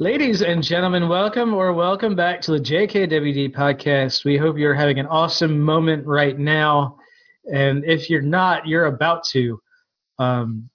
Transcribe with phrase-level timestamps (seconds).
[0.00, 4.24] Ladies and gentlemen, welcome or welcome back to the JKWD podcast.
[4.24, 6.98] We hope you're having an awesome moment right now.
[7.52, 9.60] And if you're not, you're about to.
[10.18, 10.68] Um,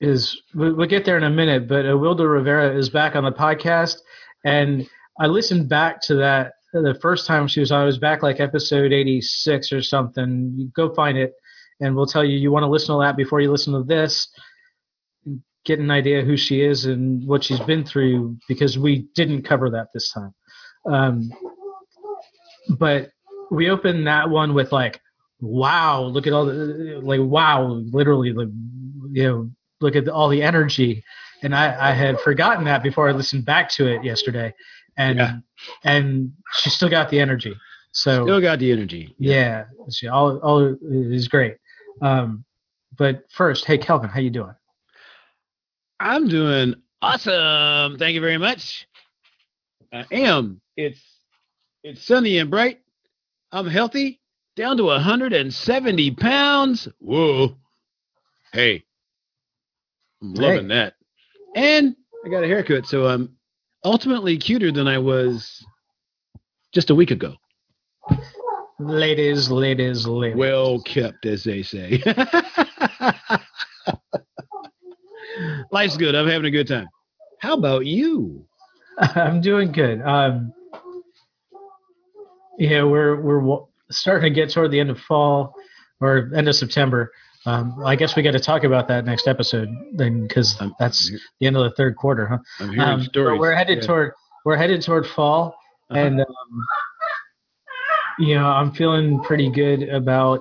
[0.00, 3.96] is we'll get there in a minute, but Wilda Rivera is back on the podcast,
[4.44, 4.88] and
[5.18, 7.82] I listened back to that the first time she was on.
[7.82, 10.52] It was back like episode 86 or something.
[10.56, 11.32] You go find it,
[11.80, 14.28] and we'll tell you you want to listen to that before you listen to this
[15.64, 19.70] get an idea who she is and what she's been through because we didn't cover
[19.70, 20.34] that this time.
[20.90, 21.30] Um,
[22.78, 23.10] but
[23.50, 25.00] we opened that one with like,
[25.40, 28.48] wow, look at all the like, wow, literally, like,
[29.10, 31.04] you know, look at all the energy.
[31.42, 34.54] And I, I had forgotten that before I listened back to it yesterday,
[34.96, 35.36] and yeah.
[35.82, 37.54] and she still got the energy.
[37.90, 39.14] So still got the energy.
[39.18, 41.56] Yeah, yeah she all all is great.
[42.00, 42.44] Um,
[42.96, 44.54] but first, hey Kevin, how you doing?
[46.02, 47.96] I'm doing awesome.
[47.96, 48.88] Thank you very much.
[49.92, 50.60] I am.
[50.76, 51.00] It's
[51.84, 52.80] it's sunny and bright.
[53.52, 54.20] I'm healthy,
[54.56, 56.88] down to 170 pounds.
[56.98, 57.56] Whoa.
[58.52, 58.82] Hey.
[60.20, 60.74] I'm loving hey.
[60.74, 60.94] that.
[61.54, 63.36] And I got a haircut, so I'm
[63.84, 65.64] ultimately cuter than I was
[66.72, 67.36] just a week ago.
[68.80, 70.36] Ladies, ladies, ladies.
[70.36, 72.02] Well kept, as they say.
[75.72, 76.14] Life's good.
[76.14, 76.86] I'm having a good time.
[77.40, 78.46] How about you?
[78.98, 80.02] I'm doing good.
[80.02, 80.52] Um,
[82.58, 83.58] yeah, we're we're
[83.90, 85.54] starting to get toward the end of fall
[86.00, 87.10] or end of September.
[87.46, 91.46] Um, I guess we got to talk about that next episode then, because that's the
[91.46, 92.38] end of the third quarter, huh?
[92.60, 93.40] I'm hearing um, stories.
[93.40, 93.86] we're headed yeah.
[93.86, 94.12] toward
[94.44, 95.56] we're headed toward fall,
[95.90, 96.00] uh-huh.
[96.00, 96.66] and um,
[98.18, 100.40] you know I'm feeling pretty good about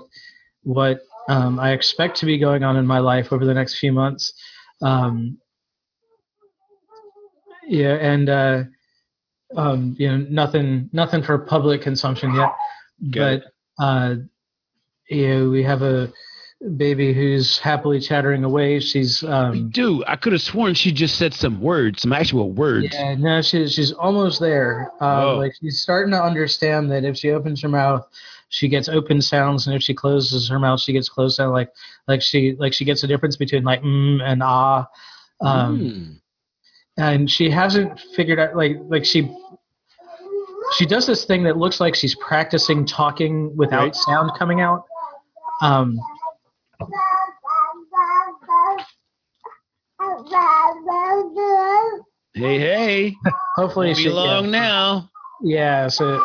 [0.63, 3.93] what um, I expect to be going on in my life over the next few
[3.93, 4.33] months.
[4.81, 5.37] Um,
[7.67, 8.63] yeah, and uh,
[9.55, 12.53] um, you know, nothing, nothing for public consumption yet.
[13.11, 13.43] Good.
[13.77, 14.15] But uh,
[15.09, 16.11] you know, we have a
[16.77, 18.79] baby who's happily chattering away.
[18.79, 20.03] She's um, we do.
[20.07, 22.89] I could have sworn she just said some words, some actual words.
[22.93, 24.91] Yeah, no, she's she's almost there.
[25.01, 28.07] Uh, like she's starting to understand that if she opens her mouth,
[28.51, 31.53] she gets open sounds, and if she closes her mouth, she gets closed sound.
[31.53, 31.71] Like
[32.07, 34.85] like she like she gets a difference between like mm and ah.
[35.39, 36.21] Um, mm.
[36.97, 39.33] And she hasn't figured out like like she
[40.73, 43.95] she does this thing that looks like she's practicing talking without right.
[43.95, 44.83] sound coming out.
[45.61, 45.97] Um,
[52.33, 53.15] hey, hey!
[53.55, 54.51] Hopefully, she long yeah.
[54.51, 55.09] now.
[55.41, 56.21] Yeah, so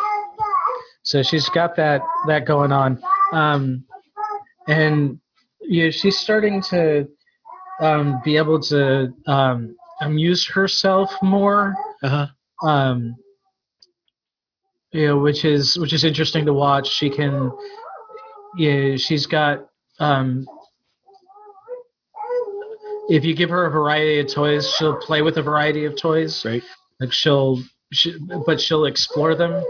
[1.07, 3.01] so she's got that that going on,
[3.31, 3.85] um,
[4.67, 5.17] and
[5.61, 7.07] you know, she's starting to
[7.79, 11.73] um, be able to um, amuse herself more.
[12.03, 12.27] Uh-huh.
[12.67, 13.15] Um,
[14.91, 16.89] you know, which is which is interesting to watch.
[16.89, 17.53] She can,
[18.57, 19.65] yeah, she's got.
[19.99, 20.45] Um,
[23.07, 26.43] if you give her a variety of toys, she'll play with a variety of toys.
[26.43, 26.63] Right.
[26.99, 27.63] Like she'll,
[27.93, 29.63] she, but she'll explore them.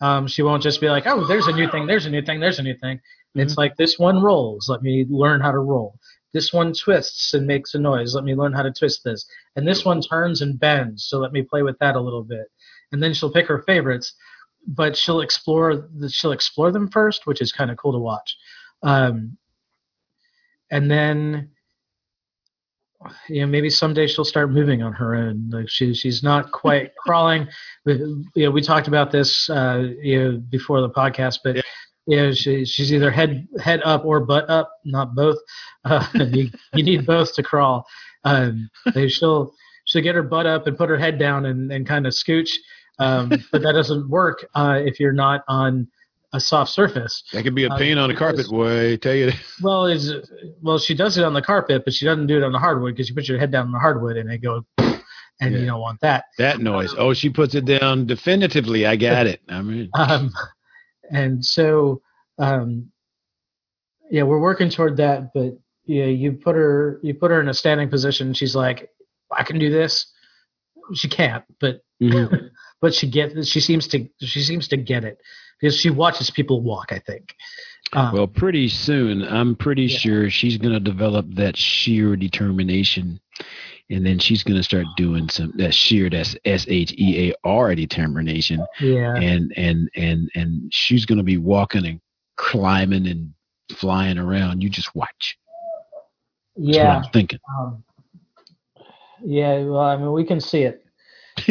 [0.00, 2.40] Um, she won't just be like, oh, there's a new thing, there's a new thing,
[2.40, 2.96] there's a new thing.
[2.96, 3.40] Mm-hmm.
[3.40, 4.68] It's like this one rolls.
[4.68, 5.98] Let me learn how to roll.
[6.32, 8.14] This one twists and makes a noise.
[8.14, 9.26] Let me learn how to twist this.
[9.56, 11.04] And this one turns and bends.
[11.04, 12.46] So let me play with that a little bit.
[12.92, 14.14] And then she'll pick her favorites,
[14.66, 18.36] but she'll explore the, she'll explore them first, which is kind of cool to watch.
[18.82, 19.36] Um,
[20.70, 21.50] and then
[23.28, 25.48] you know, maybe someday she'll start moving on her own.
[25.50, 27.48] Like she, she's not quite crawling.
[27.86, 31.62] You know, we talked about this, uh, you know, before the podcast, but yeah.
[32.06, 35.38] you know, she, she's either head head up or butt up, not both.
[35.84, 37.86] Uh, you, you need both to crawl.
[38.24, 38.68] Um,
[39.08, 39.54] she'll
[39.86, 42.50] she'll get her butt up and put her head down and, and kind of scooch,
[42.98, 45.88] um, but that doesn't work uh, if you're not on
[46.32, 47.22] a soft surface.
[47.32, 48.92] That could be a pain uh, on a carpet, boy.
[48.92, 49.32] I tell you.
[49.62, 50.12] Well, is
[50.62, 52.94] well, she does it on the carpet, but she doesn't do it on the hardwood
[52.94, 55.02] because you put your head down on the hardwood and they go, and
[55.40, 55.48] yeah.
[55.48, 56.24] you don't want that.
[56.38, 56.94] That noise.
[56.96, 58.86] Oh, she puts it down definitively.
[58.86, 59.40] I got it.
[59.48, 60.30] I mean, um,
[61.10, 62.00] and so,
[62.38, 62.90] um,
[64.10, 65.32] yeah, we're working toward that.
[65.34, 68.32] But yeah, you put her, you put her in a standing position.
[68.32, 68.88] She's like,
[69.30, 70.10] I can do this.
[70.94, 71.82] She can't, but.
[72.02, 72.46] Mm-hmm.
[72.80, 75.18] but she gets she seems to she seems to get it
[75.60, 76.92] because she watches people walk.
[76.92, 77.34] I think.
[77.92, 79.98] Um, well, pretty soon, I'm pretty yeah.
[79.98, 83.20] sure she's going to develop that sheer determination,
[83.90, 87.34] and then she's going to start doing some that sheer that's S H E A
[87.44, 88.64] R determination.
[88.80, 89.16] Yeah.
[89.16, 92.00] And and and and she's going to be walking and
[92.36, 93.34] climbing and
[93.72, 94.62] flying around.
[94.62, 95.36] You just watch.
[96.56, 96.98] That's yeah.
[96.98, 97.40] I'm thinking.
[97.58, 97.82] Um,
[99.24, 99.64] yeah.
[99.64, 100.84] Well, I mean, we can see it.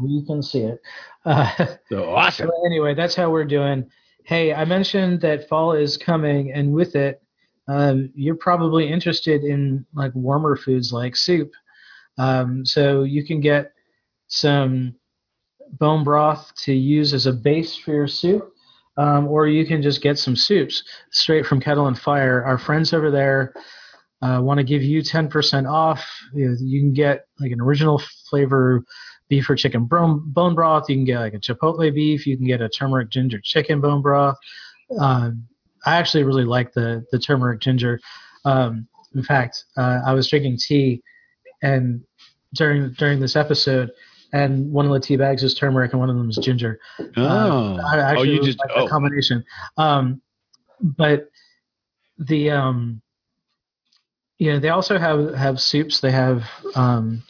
[0.00, 0.80] we can see it.
[1.26, 2.48] Uh, so awesome.
[2.48, 3.84] so anyway, that's how we're doing.
[4.24, 7.20] Hey, I mentioned that fall is coming, and with it,
[7.68, 11.50] um, you're probably interested in like warmer foods like soup.
[12.18, 13.72] Um, so you can get
[14.28, 14.94] some
[15.72, 18.48] bone broth to use as a base for your soup,
[18.96, 22.44] um, or you can just get some soups straight from Kettle and Fire.
[22.44, 23.52] Our friends over there
[24.22, 26.04] uh, want to give you 10% off.
[26.34, 28.00] You, know, you, can get like an original
[28.30, 28.82] flavor
[29.28, 30.88] beef or chicken bone, bone broth.
[30.88, 32.26] You can get like a chipotle beef.
[32.26, 34.36] You can get a turmeric ginger chicken bone broth.
[34.98, 35.46] Um,
[35.84, 38.00] I actually really like the the turmeric ginger.
[38.44, 41.02] Um, in fact, uh, I was drinking tea
[41.62, 42.02] and
[42.54, 43.90] during during this episode,
[44.32, 46.78] and one of the tea bags is turmeric and one of them is ginger.
[47.16, 48.88] Oh, uh, I actually oh, you just like oh.
[48.88, 49.44] combination.
[49.76, 50.20] Um,
[50.80, 51.28] but
[52.18, 53.00] the um,
[54.38, 56.00] you know they also have have soups.
[56.00, 56.44] They have
[56.74, 57.22] um,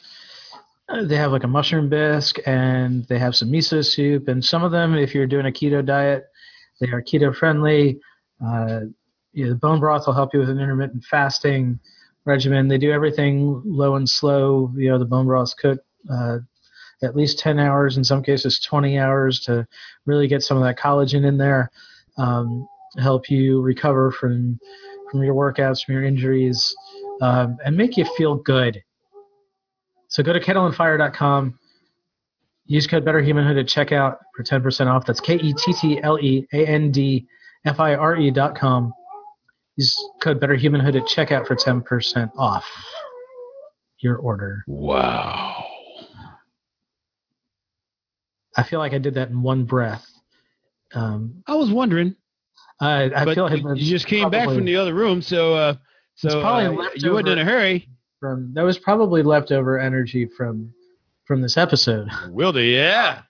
[1.02, 4.28] they have like a mushroom bisque and they have some miso soup.
[4.28, 6.26] And some of them, if you're doing a keto diet,
[6.80, 8.00] they are keto friendly.
[8.44, 8.80] Uh,
[9.34, 11.78] the bone broth will help you with an intermittent fasting
[12.24, 12.68] regimen.
[12.68, 14.72] They do everything low and slow.
[14.76, 16.38] You know, the bone broth's cooked uh,
[17.02, 19.66] at least 10 hours, in some cases 20 hours, to
[20.06, 21.70] really get some of that collagen in there,
[22.16, 22.66] um,
[22.98, 24.58] help you recover from
[25.10, 26.74] from your workouts, from your injuries,
[27.20, 28.82] um, and make you feel good.
[30.16, 31.58] So go to kettleandfire.com.
[32.64, 35.04] Use code BetterHumanhood at checkout for 10% off.
[35.04, 37.26] That's K E T T L E A N D
[37.66, 38.94] F I R E dot com.
[39.76, 42.64] Use code BetterHumanhood at checkout for 10% off
[43.98, 44.64] your order.
[44.66, 45.66] Wow.
[48.56, 50.06] I feel like I did that in one breath.
[50.94, 52.16] Um, I was wondering.
[52.80, 55.74] I, I feel like you just came back from the other room, so uh,
[56.14, 57.90] so uh, you weren't in a hurry.
[58.20, 60.72] From that was probably leftover energy from
[61.26, 62.08] from this episode.
[62.30, 63.22] Will do, yeah.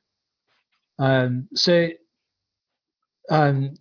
[0.98, 1.88] Um, so,
[3.30, 3.74] um,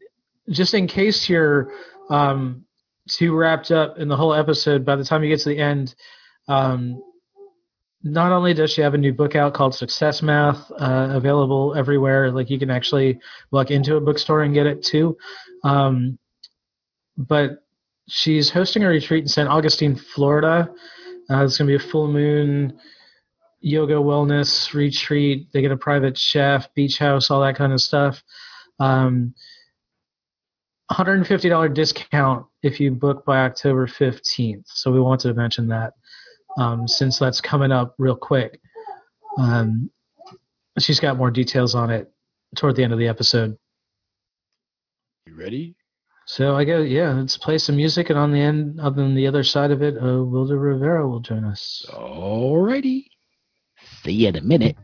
[0.49, 1.71] just in case you're
[2.09, 2.65] um,
[3.09, 5.95] too wrapped up in the whole episode, by the time you get to the end,
[6.47, 7.01] um,
[8.03, 12.31] not only does she have a new book out called Success Math, uh, available everywhere,
[12.31, 13.19] like you can actually
[13.51, 15.17] walk into a bookstore and get it too,
[15.63, 16.17] um,
[17.17, 17.63] but
[18.07, 19.49] she's hosting a retreat in St.
[19.49, 20.69] Augustine, Florida.
[21.29, 22.79] Uh, it's going to be a full moon
[23.61, 25.47] yoga wellness retreat.
[25.51, 28.21] They get a private chef, beach house, all that kind of stuff.
[28.79, 29.33] Um,
[30.91, 34.65] $150 discount if you book by October 15th.
[34.65, 35.93] So we wanted to mention that
[36.57, 38.59] um, since that's coming up real quick.
[39.39, 39.89] Um,
[40.79, 42.11] she's got more details on it
[42.55, 43.57] toward the end of the episode.
[45.25, 45.75] You ready?
[46.27, 49.43] So I go, yeah, let's play some music, and on the end, on the other
[49.43, 51.85] side of it, uh, Wilda Rivera will join us.
[51.93, 53.11] All righty.
[54.03, 54.75] See you in a minute.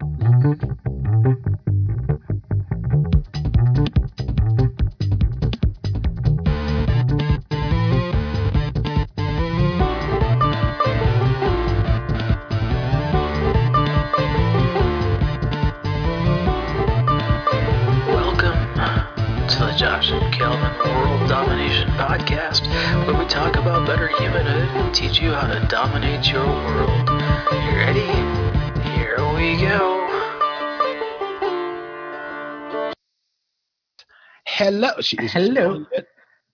[35.02, 35.86] She, Hello.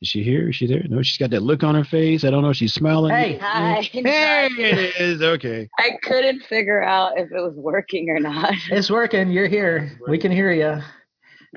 [0.02, 0.50] Is she here?
[0.50, 0.84] Is she there?
[0.88, 2.24] No, she's got that look on her face.
[2.24, 3.16] I don't know if she's smiling.
[3.16, 3.82] Hey, hi.
[3.92, 5.22] Hey, it is.
[5.22, 5.68] Okay.
[5.80, 8.54] I couldn't figure out if it was working or not.
[8.72, 9.32] It's working.
[9.32, 9.98] You're here.
[10.08, 10.82] We can hear you.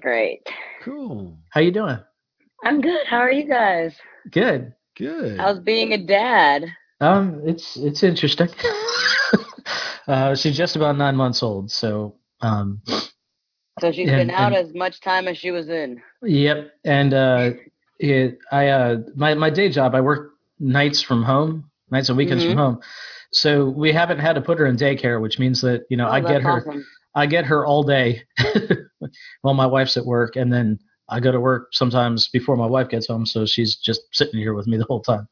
[0.00, 0.40] Great.
[0.82, 1.36] Cool.
[1.50, 1.98] How you doing?
[2.64, 3.06] I'm good.
[3.06, 3.94] How are you guys?
[4.30, 4.72] Good.
[4.96, 5.38] Good.
[5.38, 6.64] How's being a dad?
[7.00, 8.48] Um, it's it's interesting.
[10.08, 12.80] uh, she's just about nine months old, so um.
[13.78, 16.02] So she's and, been out and, as much time as she was in.
[16.22, 17.50] Yep, and uh,
[17.98, 22.44] it, I uh, my my day job, I work nights from home, nights and weekends
[22.44, 22.54] mm-hmm.
[22.54, 22.80] from home.
[23.32, 26.12] So we haven't had to put her in daycare, which means that you know oh,
[26.12, 26.86] I get her, awesome.
[27.14, 28.22] I get her all day
[29.42, 32.88] while my wife's at work, and then I go to work sometimes before my wife
[32.88, 35.28] gets home, so she's just sitting here with me the whole time.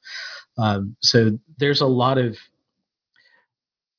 [0.59, 2.37] Um, so there's a lot of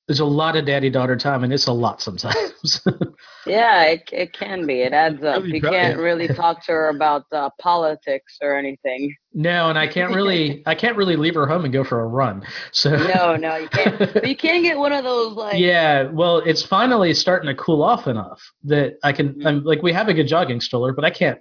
[0.10, 2.82] there's a lot of daddy daughter time, and it's a lot sometimes.
[3.46, 4.82] yeah, it it can be.
[4.82, 5.46] It adds up.
[5.46, 9.16] You can't really talk to her about uh, politics or anything.
[9.36, 12.08] No, and I can't really I can't really leave her home and go for a
[12.08, 12.44] run.
[12.72, 14.00] So no, no, you can't.
[14.00, 16.06] but you can get one of those like yeah.
[16.06, 19.30] Well, it's finally starting to cool off enough that I can.
[19.30, 19.48] Mm-hmm.
[19.48, 21.38] I'm like we have a good jogging stroller, but I can't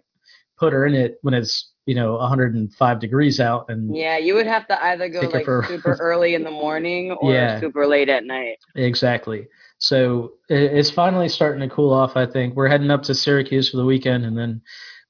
[0.58, 4.46] put her in it when it's you know 105 degrees out and yeah you would
[4.46, 7.58] have to either go like for, super early in the morning or yeah.
[7.60, 9.46] super late at night exactly
[9.78, 12.16] So it's finally starting to cool off.
[12.16, 14.60] I think we're heading up to Syracuse for the weekend, and then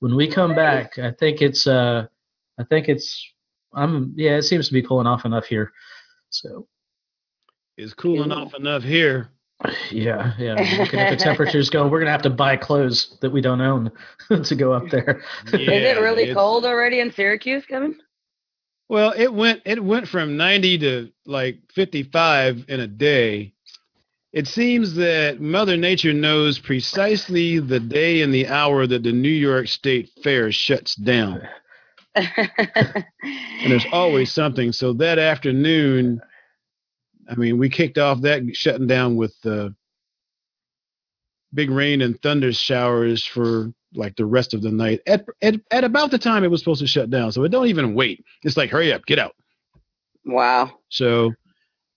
[0.01, 2.07] when we come back, I think it's uh,
[2.61, 3.33] I think it's
[3.73, 5.73] I'm yeah, it seems to be cooling off enough here.
[6.29, 6.69] So
[7.79, 9.31] it's cooling off enough here.
[9.91, 10.55] Yeah, yeah.
[10.79, 13.91] Looking at the temperatures going, we're gonna have to buy clothes that we don't own
[14.45, 15.23] to go up there.
[15.47, 17.99] Yeah, Is it really cold already in Syracuse, Kevin?
[18.89, 23.53] Well, it went it went from 90 to like 55 in a day.
[24.33, 29.29] It seems that Mother Nature knows precisely the day and the hour that the New
[29.29, 31.49] York State Fair shuts down.
[32.15, 33.05] and
[33.67, 34.73] there's always something.
[34.73, 36.21] So that afternoon,
[37.29, 39.71] I mean, we kicked off that shutting down with uh,
[41.53, 45.83] big rain and thunder showers for like the rest of the night at, at at
[45.83, 47.33] about the time it was supposed to shut down.
[47.33, 48.25] So it don't even wait.
[48.43, 49.35] It's like hurry up, get out.
[50.25, 50.73] Wow.
[50.91, 51.33] So,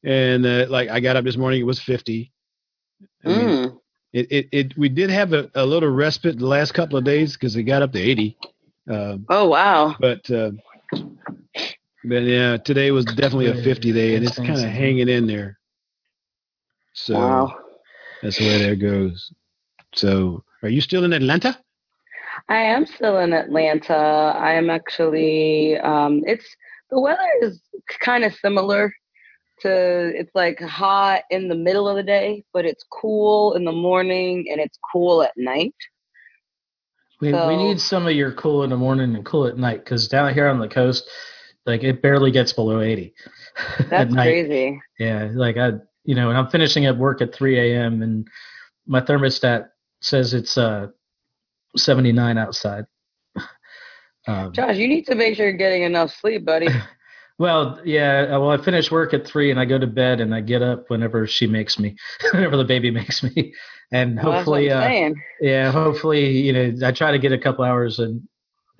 [0.03, 2.31] and uh, like I got up this morning, it was fifty.
[3.25, 3.37] I mm.
[3.37, 3.79] mean,
[4.13, 7.33] it, it it we did have a, a little respite the last couple of days
[7.33, 8.37] because it got up to eighty.
[8.89, 9.95] Um, oh wow!
[9.99, 10.51] But uh,
[12.03, 15.59] but yeah, today was definitely a fifty day, and it's kind of hanging in there.
[16.93, 17.57] So wow.
[18.21, 19.31] that's the way that goes.
[19.93, 21.57] So, are you still in Atlanta?
[22.49, 23.93] I am still in Atlanta.
[23.93, 25.77] I am actually.
[25.77, 26.45] Um, it's
[26.89, 27.61] the weather is
[27.99, 28.93] kind of similar
[29.61, 30.11] to.
[30.15, 34.47] It's like hot in the middle of the day, but it's cool in the morning
[34.51, 35.75] and it's cool at night.
[37.19, 39.85] We, so, we need some of your cool in the morning and cool at night
[39.85, 41.07] because down here on the coast,
[41.65, 43.13] like it barely gets below 80.
[43.89, 44.79] That's crazy.
[44.99, 45.29] Yeah.
[45.33, 48.01] Like I, you know, and I'm finishing at work at 3 a.m.
[48.01, 48.27] and
[48.87, 49.69] my thermostat
[50.01, 50.87] says it's uh
[51.75, 52.85] 79 outside.
[54.27, 56.67] Um, Josh, you need to make sure you're getting enough sleep, buddy.
[57.39, 58.27] well, yeah.
[58.29, 60.61] Uh, well, I finish work at three, and I go to bed, and I get
[60.61, 61.95] up whenever she makes me,
[62.31, 63.51] whenever the baby makes me,
[63.91, 67.97] and well, hopefully, uh, yeah, hopefully, you know, I try to get a couple hours
[67.97, 68.27] in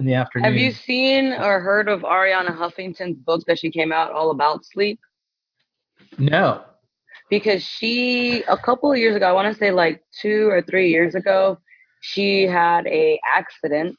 [0.01, 0.51] in the afternoon.
[0.51, 4.65] Have you seen or heard of Arianna Huffington's book that she came out all about
[4.65, 4.99] sleep?
[6.17, 6.63] No.
[7.29, 10.89] Because she a couple of years ago, I want to say like two or three
[10.89, 11.57] years ago,
[12.01, 13.97] she had a accident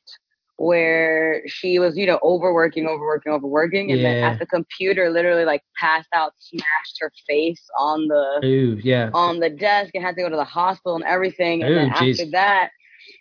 [0.56, 4.12] where she was, you know, overworking, overworking, overworking, and yeah.
[4.12, 9.10] then at the computer, literally like passed out, smashed her face on the Ooh, yeah
[9.14, 11.62] on the desk, and had to go to the hospital and everything.
[11.62, 12.20] And Ooh, then geez.
[12.20, 12.70] after that,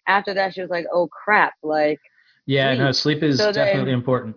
[0.08, 2.00] after that, she was like, "Oh crap!" Like,
[2.46, 2.80] yeah, sleep.
[2.80, 4.36] no, sleep is so definitely then, important.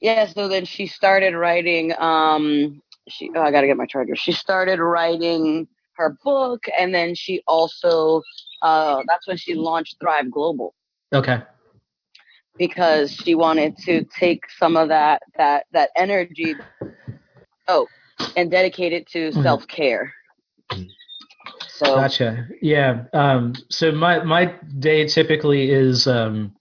[0.00, 1.92] Yeah, so then she started writing.
[1.98, 4.16] Um, she, oh, I gotta get my charger.
[4.16, 8.22] She started writing her book, and then she also
[8.62, 10.74] uh, that's when she launched Thrive Global.
[11.12, 11.42] Okay.
[12.56, 16.54] Because she wanted to take some of that that that energy,
[17.68, 17.86] oh,
[18.36, 19.42] and dedicate it to mm-hmm.
[19.42, 20.12] self care.
[21.68, 22.46] So gotcha.
[22.60, 23.04] Yeah.
[23.12, 26.54] Um, so my my day typically is um,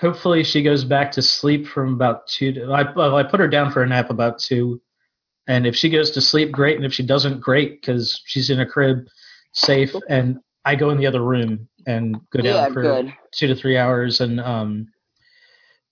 [0.00, 2.52] hopefully she goes back to sleep from about two.
[2.52, 4.80] To, I I put her down for a nap about two,
[5.46, 6.76] and if she goes to sleep, great.
[6.76, 9.06] And if she doesn't, great because she's in a crib,
[9.52, 9.94] safe.
[10.08, 13.12] And I go in the other room and go down yeah, for good.
[13.32, 14.20] two to three hours.
[14.20, 14.88] And um,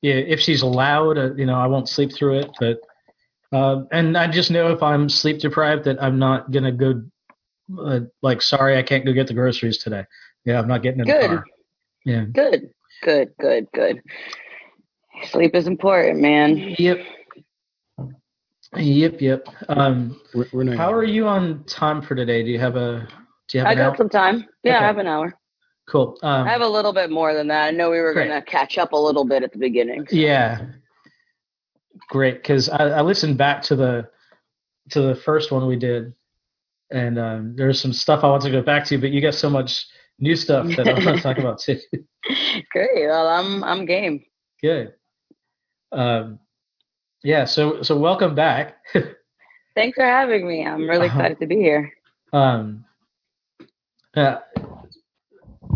[0.00, 2.50] yeah, if she's allowed, uh, you know, I won't sleep through it.
[2.58, 2.80] But
[3.52, 7.02] uh, and I just know if I'm sleep deprived that I'm not gonna go.
[7.78, 10.06] Uh, like, sorry, I can't go get the groceries today.
[10.46, 11.22] Yeah, I'm not getting in good.
[11.22, 11.44] the car.
[12.06, 12.24] Yeah.
[12.32, 12.70] Good.
[13.02, 13.32] Good.
[13.40, 13.66] Good.
[13.74, 14.02] Good.
[15.30, 16.74] Sleep is important, man.
[16.78, 16.98] Yep.
[18.76, 19.20] Yep.
[19.20, 19.48] Yep.
[19.68, 22.42] Um, we're, we're how are you on time for today?
[22.42, 23.08] Do you have a
[23.48, 23.96] do you have I got hour?
[23.96, 24.46] some time.
[24.62, 24.84] Yeah, okay.
[24.84, 25.38] I have an hour.
[25.88, 26.18] Cool.
[26.22, 27.64] Um, I have a little bit more than that.
[27.68, 30.06] I know we were going to catch up a little bit at the beginning.
[30.06, 30.16] So.
[30.16, 30.66] Yeah.
[32.10, 34.08] Great, because I, I, listened back to the
[34.90, 36.14] to the first one we did,
[36.90, 39.50] and um, there's some stuff I want to go back to, but you got so
[39.50, 39.86] much
[40.18, 41.78] new stuff that I want to talk about too.
[42.72, 43.06] Great.
[43.06, 44.24] Well, I'm I'm game.
[44.60, 44.94] Good.
[45.92, 46.38] Um,
[47.22, 47.44] yeah.
[47.44, 48.76] So so welcome back.
[49.74, 50.66] Thanks for having me.
[50.66, 51.18] I'm really uh-huh.
[51.18, 51.92] excited to be here.
[52.32, 52.84] Um,
[54.16, 54.38] uh,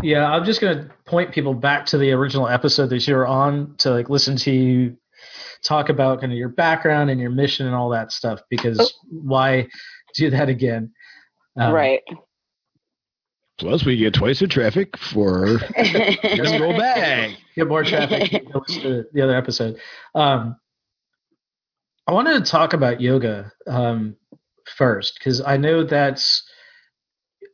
[0.01, 3.75] yeah, I'm just gonna point people back to the original episode that you were on
[3.77, 4.97] to like listen to you
[5.63, 8.89] talk about kind of your background and your mission and all that stuff because oh.
[9.09, 9.67] why
[10.15, 10.91] do that again?
[11.57, 12.01] Um, right.
[13.59, 17.37] Plus, we get twice the traffic for just go back.
[17.55, 18.31] Get more traffic.
[18.67, 19.77] to the other episode.
[20.15, 20.55] Um,
[22.07, 24.15] I wanted to talk about yoga um,
[24.75, 26.43] first because I know that's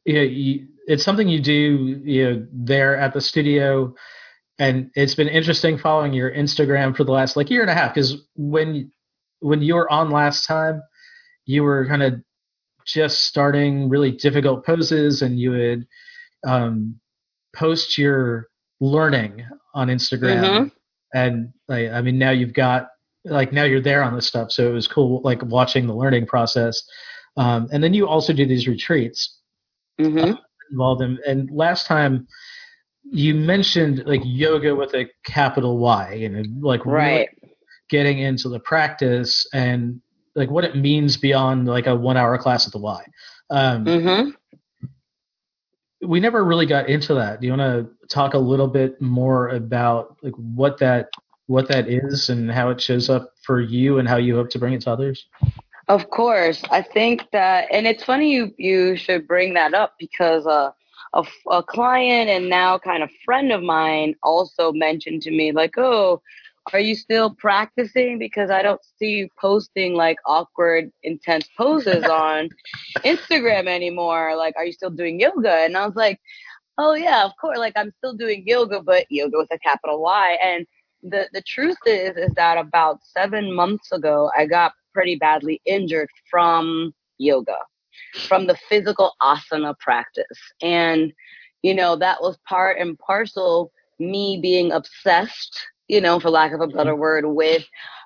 [0.06, 3.94] you know, you, it's something you do you know there at the studio
[4.58, 7.94] and it's been interesting following your instagram for the last like year and a half
[7.94, 8.91] because when
[9.39, 10.82] when you were on last time
[11.46, 12.13] you were kind of
[12.91, 15.88] just starting really difficult poses and you would
[16.46, 17.00] um,
[17.55, 18.48] post your
[18.79, 20.43] learning on Instagram.
[20.43, 20.67] Mm-hmm.
[21.13, 22.88] And like, I mean, now you've got
[23.25, 26.25] like now you're there on this stuff, so it was cool like watching the learning
[26.25, 26.81] process.
[27.38, 29.36] Um, and then you also do these retreats
[30.00, 30.31] Mm-hmm.
[30.31, 30.36] uh,
[30.72, 31.19] involved in.
[31.27, 32.25] And last time
[33.03, 37.29] you mentioned like yoga with a capital Y, you know, like really Right.
[37.89, 40.00] getting into the practice and
[40.39, 43.03] like what it means beyond like a one hour class at the Y.
[43.51, 44.29] Um, Mm-hmm.
[46.01, 47.41] we never really got into that.
[47.41, 47.62] Do you want
[48.01, 51.10] to talk a little bit more about like what that
[51.48, 54.60] what that is and how it shows up for you and how you hope to
[54.60, 55.25] bring it to others?
[55.88, 60.46] Of course, I think that, and it's funny you you should bring that up because
[60.46, 60.72] uh,
[61.13, 65.77] a a client and now kind of friend of mine also mentioned to me like,
[65.77, 66.22] oh,
[66.73, 68.19] are you still practicing?
[68.19, 72.49] Because I don't see you posting like awkward, intense poses on
[72.97, 74.35] Instagram anymore.
[74.35, 75.51] Like, are you still doing yoga?
[75.51, 76.19] And I was like,
[76.77, 77.57] oh yeah, of course.
[77.57, 80.38] Like, I'm still doing yoga, but yoga with a capital Y.
[80.43, 80.65] And
[81.03, 86.09] the the truth is, is that about seven months ago, I got pretty badly injured
[86.29, 87.57] from yoga,
[88.27, 90.25] from the physical asana practice.
[90.61, 91.13] And,
[91.61, 95.59] you know, that was part and parcel me being obsessed,
[95.89, 97.65] you know, for lack of a better word, with,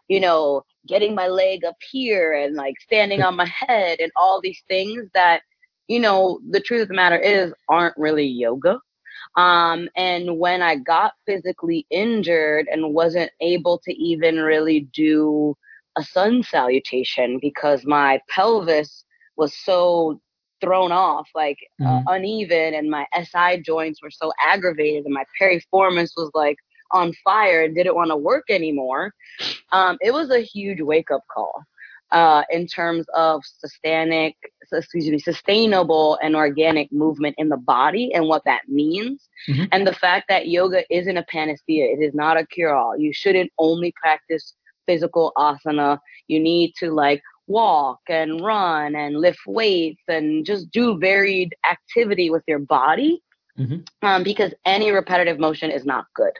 [0.10, 4.42] you know, getting my leg up here and like standing on my head and all
[4.42, 5.44] these things that,
[5.90, 8.80] you know, the truth of the matter is aren't really yoga.
[9.38, 15.56] Um, and when I got physically injured and wasn't able to even really do
[15.98, 19.06] a sun salutation because my pelvis
[19.38, 20.20] was so
[20.62, 22.06] thrown off, like uh, Mhm.
[22.08, 26.58] uneven, and my SI joints were so aggravated, and my piriformis was like
[26.94, 29.14] on fire and didn't want to work anymore.
[29.72, 31.64] Um, it was a huge wake up call
[32.14, 34.36] uh, in terms of systemic,
[34.72, 39.28] excuse me, sustainable and organic movement in the body and what that means.
[39.50, 39.68] Mhm.
[39.72, 42.98] And the fact that yoga isn't a panacea, it is not a cure all.
[42.98, 44.54] You shouldn't only practice
[44.86, 46.00] physical asana.
[46.28, 52.30] You need to like walk and run and lift weights and just do varied activity
[52.30, 53.22] with your body
[53.60, 53.88] Mhm.
[54.02, 56.34] um, because any repetitive motion is not good.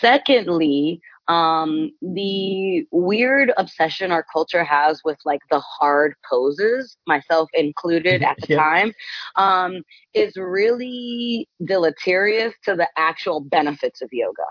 [0.00, 8.22] Secondly, um, the weird obsession our culture has with like the hard poses, myself included
[8.22, 8.58] at the Yeah.
[8.58, 8.92] time,
[9.36, 14.42] um, is really deleterious to the actual benefits of yoga.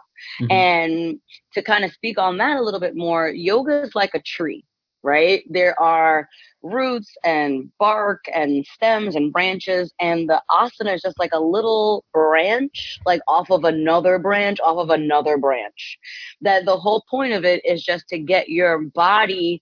[0.41, 0.51] Mhm.
[0.51, 1.21] And
[1.53, 4.63] to kind of speak on that a little bit more, yoga is like a tree,
[5.03, 5.43] right?
[5.49, 6.27] There are
[6.61, 12.03] roots and bark and stems and branches, and the asana is just like a little
[12.13, 15.97] branch, like off of another branch, off of another branch.
[16.41, 19.61] That the whole point of it is just to get your body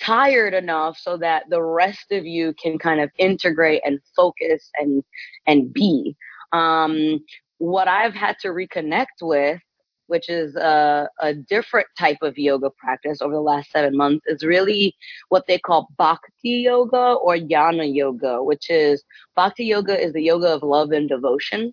[0.00, 5.02] tired enough so that the rest of you can kind of integrate and focus and
[5.46, 6.14] and be
[6.52, 7.18] um
[7.58, 9.58] what i've had to reconnect with
[10.06, 14.42] which is a, a different type of yoga practice over the last seven months is
[14.44, 14.94] really
[15.28, 20.48] what they call bhakti yoga or jnana yoga which is bhakti yoga is the yoga
[20.48, 21.72] of love and devotion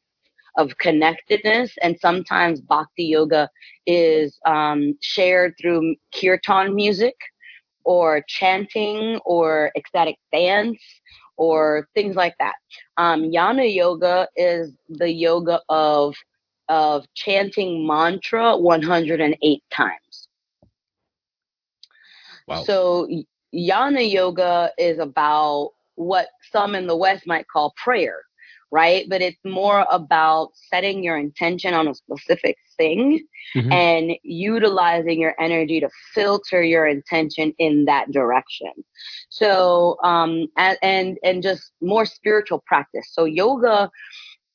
[0.58, 3.50] of connectedness and sometimes bhakti yoga
[3.88, 7.16] is um, shared through kirtan music
[7.86, 10.82] or chanting or ecstatic dance
[11.38, 12.56] or things like that.
[12.98, 16.16] Um, jnana yoga is the yoga of
[16.70, 20.28] of chanting mantra 108 times.
[22.48, 22.64] Wow.
[22.64, 23.08] So
[23.54, 28.22] jnana yoga is about what some in the West might call prayer,
[28.72, 29.06] right?
[29.10, 33.72] But it's more about setting your intention on a specific thing Mhm.
[33.72, 38.72] and utilizing your energy to filter your intention in that direction.
[39.30, 43.10] So, um, and, and, and just more spiritual practice.
[43.12, 43.90] So yoga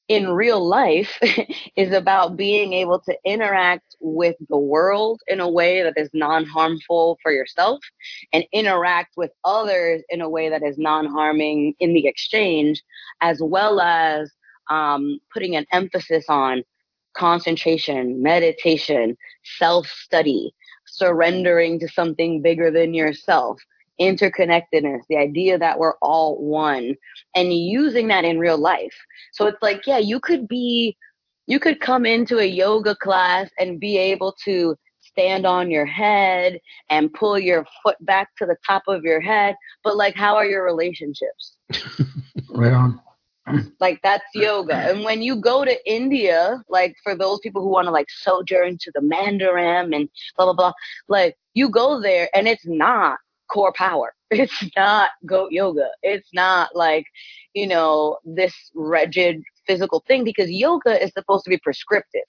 [0.09, 1.19] in real life
[1.77, 7.19] is about being able to interact with the world in a way that is non-harmful
[7.23, 7.81] for yourself
[8.33, 12.83] and interact with others in a way that is non-harming in the exchange
[13.21, 14.33] as well as
[14.71, 16.63] um, putting an emphasis on
[17.15, 19.17] concentration meditation
[19.59, 20.55] self-study
[20.87, 23.61] surrendering to something bigger than yourself
[24.01, 26.95] interconnectedness the idea that we're all one
[27.35, 28.95] and using that in real life
[29.33, 30.97] so it's like, yeah, you could be,
[31.47, 36.59] you could come into a yoga class and be able to stand on your head
[36.91, 39.57] and pull your foot back to the top of your head.
[39.83, 41.57] But like, how are your relationships?
[42.51, 43.01] Right on.
[43.79, 44.75] Like that's yoga.
[44.75, 48.79] And when you go to India, like for those people who want to like sojourn
[48.81, 50.73] to the Mandarin and blah, blah, blah,
[51.09, 53.19] like you go there and it's not
[53.51, 54.09] CorePower.
[54.31, 55.89] It's not goat yoga.
[56.03, 57.07] It's not like,
[57.55, 62.29] you know, this rigid physical thing because yoga is supposed to be prescriptive.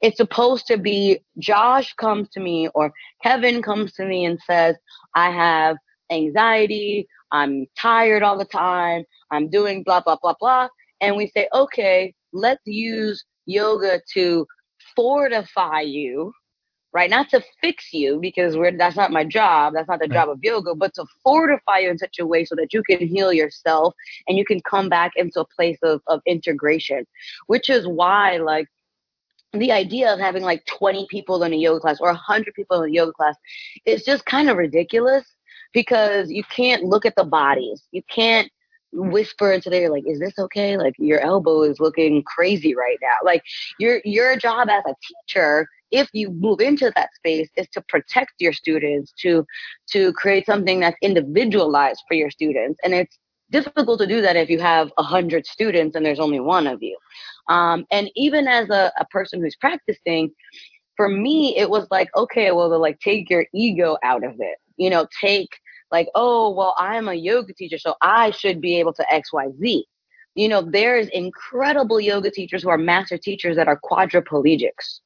[0.00, 2.92] It's supposed to be Josh comes to me or
[3.22, 4.76] Kevin comes to me and says,
[5.14, 5.76] I have
[6.10, 7.06] anxiety.
[7.30, 9.04] I'm tired all the time.
[9.30, 10.68] I'm doing blah, blah, blah, blah.
[11.00, 14.46] And we say, okay, let's use yoga to
[14.96, 16.32] fortify you
[16.92, 17.08] right?
[17.08, 19.72] Not to fix you because we're, that's not my job.
[19.74, 20.14] That's not the right.
[20.14, 22.98] job of yoga, but to fortify you in such a way so that you can
[22.98, 23.94] heal yourself
[24.28, 27.06] and you can come back into a place of, of integration,
[27.46, 28.68] which is why like
[29.52, 32.90] the idea of having like 20 people in a yoga class or 100 people in
[32.90, 33.36] a yoga class
[33.84, 35.24] is just kind of ridiculous
[35.72, 37.82] because you can't look at the bodies.
[37.92, 38.50] You can't
[38.92, 39.10] hmm.
[39.10, 43.16] whisper into there like is this okay like your elbow is looking crazy right now
[43.24, 43.42] like
[43.78, 48.32] your your job as a teacher if you move into that space is to protect
[48.38, 49.46] your students to
[49.92, 52.80] to create something that's individualized for your students.
[52.82, 53.18] And it's
[53.50, 56.82] difficult to do that if you have a hundred students and there's only one of
[56.82, 56.96] you.
[57.48, 60.32] Um, and even as a, a person who's practicing
[60.96, 64.58] for me it was like okay well to like take your ego out of it.
[64.76, 65.50] You know take
[65.92, 69.82] like oh well i'm a yoga teacher so i should be able to xyz
[70.34, 75.00] you know there's incredible yoga teachers who are master teachers that are quadriplegics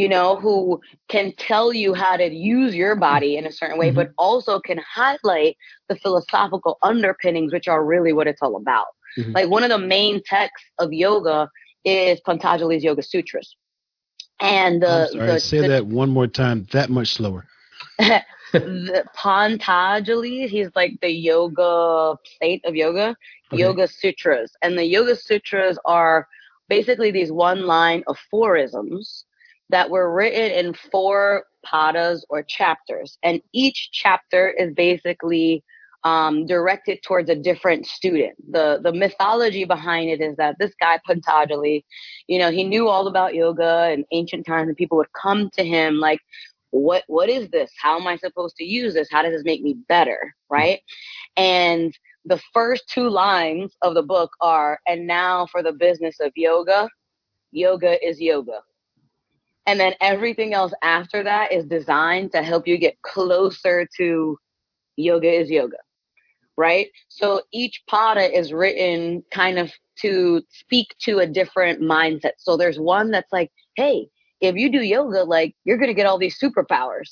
[0.00, 3.88] you know, who can tell you how to use your body in a certain way,
[3.88, 3.96] mm-hmm.
[3.96, 5.58] but also can highlight
[5.90, 8.86] the philosophical underpinnings, which are really what it's all about.
[9.18, 9.32] Mm-hmm.
[9.32, 11.50] Like one of the main texts of yoga
[11.84, 13.54] is Patanjali's Yoga Sutras.
[14.40, 17.46] And the, sorry, the say the, that one more time, that much slower.
[17.98, 23.14] the Patanjali, he's like the yoga state of yoga,
[23.52, 23.60] okay.
[23.60, 24.50] Yoga Sutras.
[24.62, 26.26] And the Yoga Sutras are
[26.70, 29.26] basically these one line aphorisms
[29.70, 33.18] that were written in four padas or chapters.
[33.22, 35.64] And each chapter is basically
[36.04, 38.34] um, directed towards a different student.
[38.50, 41.84] The the mythology behind it is that this guy Patanjali,
[42.26, 45.64] you know, he knew all about yoga in ancient times, and people would come to
[45.64, 46.20] him like,
[46.70, 47.70] "What what is this?
[47.80, 49.08] How am I supposed to use this?
[49.10, 50.80] How does this make me better?" Right?
[51.36, 56.32] And the first two lines of the book are, "And now for the business of
[56.34, 56.88] yoga,
[57.52, 58.60] yoga is yoga."
[59.66, 64.38] And then everything else after that is designed to help you get closer to
[64.96, 65.76] yoga is yoga.
[66.56, 66.88] Right?
[67.08, 69.70] So each pada is written kind of
[70.02, 72.32] to speak to a different mindset.
[72.38, 74.08] So there's one that's like, hey,
[74.40, 77.10] if you do yoga, like you're going to get all these superpowers.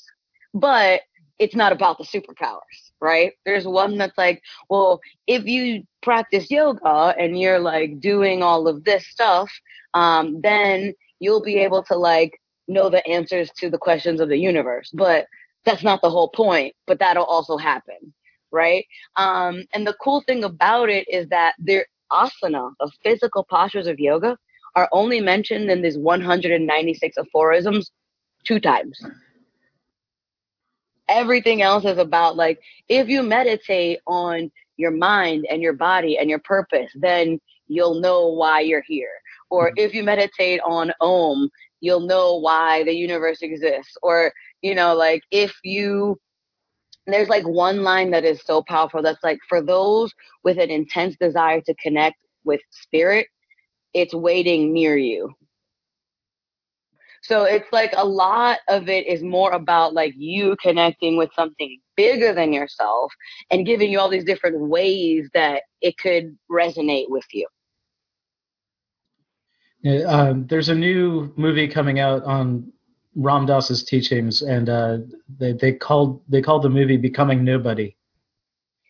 [0.53, 1.01] But
[1.39, 3.31] it's not about the superpowers, right?
[3.45, 8.83] There's one that's like, well, if you practice yoga and you're like doing all of
[8.83, 9.49] this stuff,
[9.93, 14.37] um, then you'll be able to like know the answers to the questions of the
[14.37, 14.91] universe.
[14.93, 15.25] But
[15.65, 18.13] that's not the whole point, but that'll also happen,
[18.51, 18.85] right?
[19.15, 23.99] Um, and the cool thing about it is that their asana, the physical postures of
[23.99, 24.37] yoga,
[24.75, 27.91] are only mentioned in these 196 aphorisms
[28.45, 29.03] two times.
[31.09, 36.29] Everything else is about like, if you meditate on your mind and your body and
[36.29, 39.09] your purpose, then you'll know why you're here.
[39.49, 39.79] Or mm-hmm.
[39.79, 41.49] if you meditate on Om
[41.81, 43.95] you'll know why the universe exists.
[44.01, 44.31] Or
[44.61, 46.17] you know like if you
[47.07, 51.15] there's like one line that is so powerful that's like for those with an intense
[51.19, 53.25] desire to connect with spirit
[53.93, 55.33] it's waiting near you.
[57.21, 61.77] So it's like a lot of it is more about like you connecting with something
[61.97, 63.11] bigger than yourself
[63.51, 67.45] and giving you all these different ways that it could resonate with you
[69.85, 72.71] um, there's a new movie coming out on
[73.15, 74.97] Ram Dass's teachings, and uh,
[75.37, 77.95] they they called they called the movie "Becoming Nobody."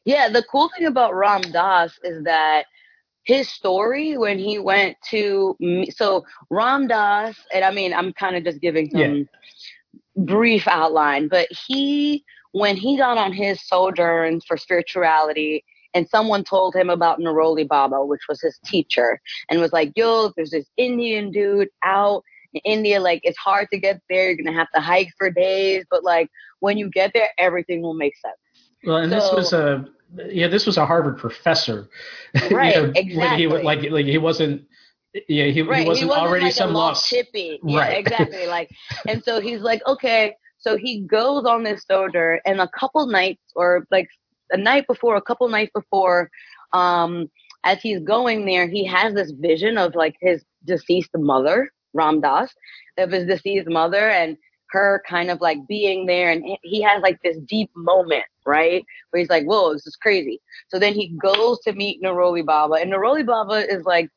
[0.05, 2.65] Yeah, the cool thing about Ram Dass is that
[3.23, 5.55] his story when he went to
[5.89, 9.23] so Ram Dass, and I mean I'm kind of just giving some yeah.
[10.15, 16.75] brief outline, but he when he got on his sojourns for spirituality and someone told
[16.75, 21.31] him about Neroli Baba, which was his teacher, and was like, "Yo, there's this Indian
[21.31, 22.23] dude out
[22.53, 22.99] in India.
[22.99, 24.27] Like, it's hard to get there.
[24.27, 27.93] You're gonna have to hike for days, but like when you get there, everything will
[27.93, 28.37] make sense."
[28.85, 29.85] Well, and so, this was a
[30.29, 31.89] yeah, this was a Harvard professor,
[32.51, 32.75] right?
[32.75, 33.37] you know, exactly.
[33.37, 34.63] He like like he wasn't.
[35.27, 35.81] Yeah, he, right.
[35.81, 37.57] he wasn't, he wasn't already like some lost hippie.
[37.63, 37.97] Yeah, right.
[37.97, 38.45] exactly.
[38.45, 38.69] Like,
[39.07, 40.35] and so he's like, okay.
[40.59, 44.07] So he goes on this sojourn, and a couple nights, or like
[44.51, 46.29] a night before, a couple nights before,
[46.73, 47.29] um,
[47.63, 52.53] as he's going there, he has this vision of like his deceased mother, Ram Dass,
[52.97, 54.37] of his deceased mother and
[54.71, 56.31] her kind of like being there.
[56.31, 58.83] And he has like this deep moment, right?
[59.09, 60.39] Where he's like, whoa, this is crazy.
[60.69, 64.09] So then he goes to meet Naroli Baba, and Naroli Baba is like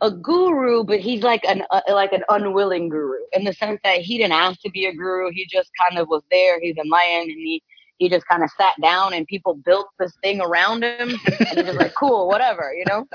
[0.00, 4.00] a guru, but he's like an uh, like an unwilling guru in the sense that
[4.00, 5.30] he didn't ask to be a guru.
[5.30, 6.60] He just kind of was there.
[6.60, 7.62] He's enlightened, and he
[7.98, 11.62] he just kind of sat down, and people built this thing around him, and he
[11.62, 13.06] was like, cool, whatever, you know.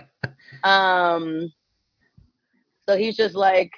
[0.63, 1.51] Um,
[2.87, 3.71] so he's just like,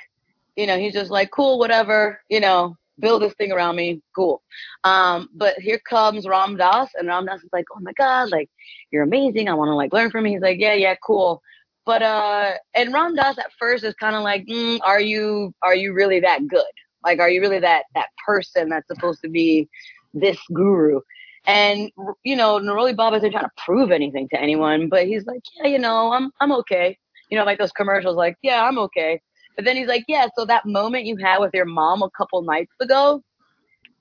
[0.56, 4.42] you know, he's just like, cool, whatever, you know, build this thing around me, cool.
[4.84, 8.50] Um, but here comes Ram Dass, and Ram Dass is like, oh my god, like
[8.92, 9.50] you're amazing.
[9.50, 10.34] I want to like learn from you.
[10.34, 11.42] He's like, yeah, yeah, cool.
[11.86, 15.76] But uh, and Ram Dass at first is kind of like, mm, are you are
[15.76, 16.64] you really that good?
[17.04, 19.68] Like, are you really that that person that's supposed to be
[20.14, 21.02] this guru?
[21.46, 21.92] And
[22.24, 25.68] you know, Neroli Baba isn't trying to prove anything to anyone, but he's like, yeah,
[25.70, 26.98] you know, I'm I'm okay.
[27.30, 29.22] You know, like those commercials, like, yeah, I'm okay.
[29.56, 32.42] But then he's like, yeah, so that moment you had with your mom a couple
[32.42, 33.22] nights ago,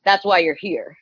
[0.05, 0.97] that's why you're here.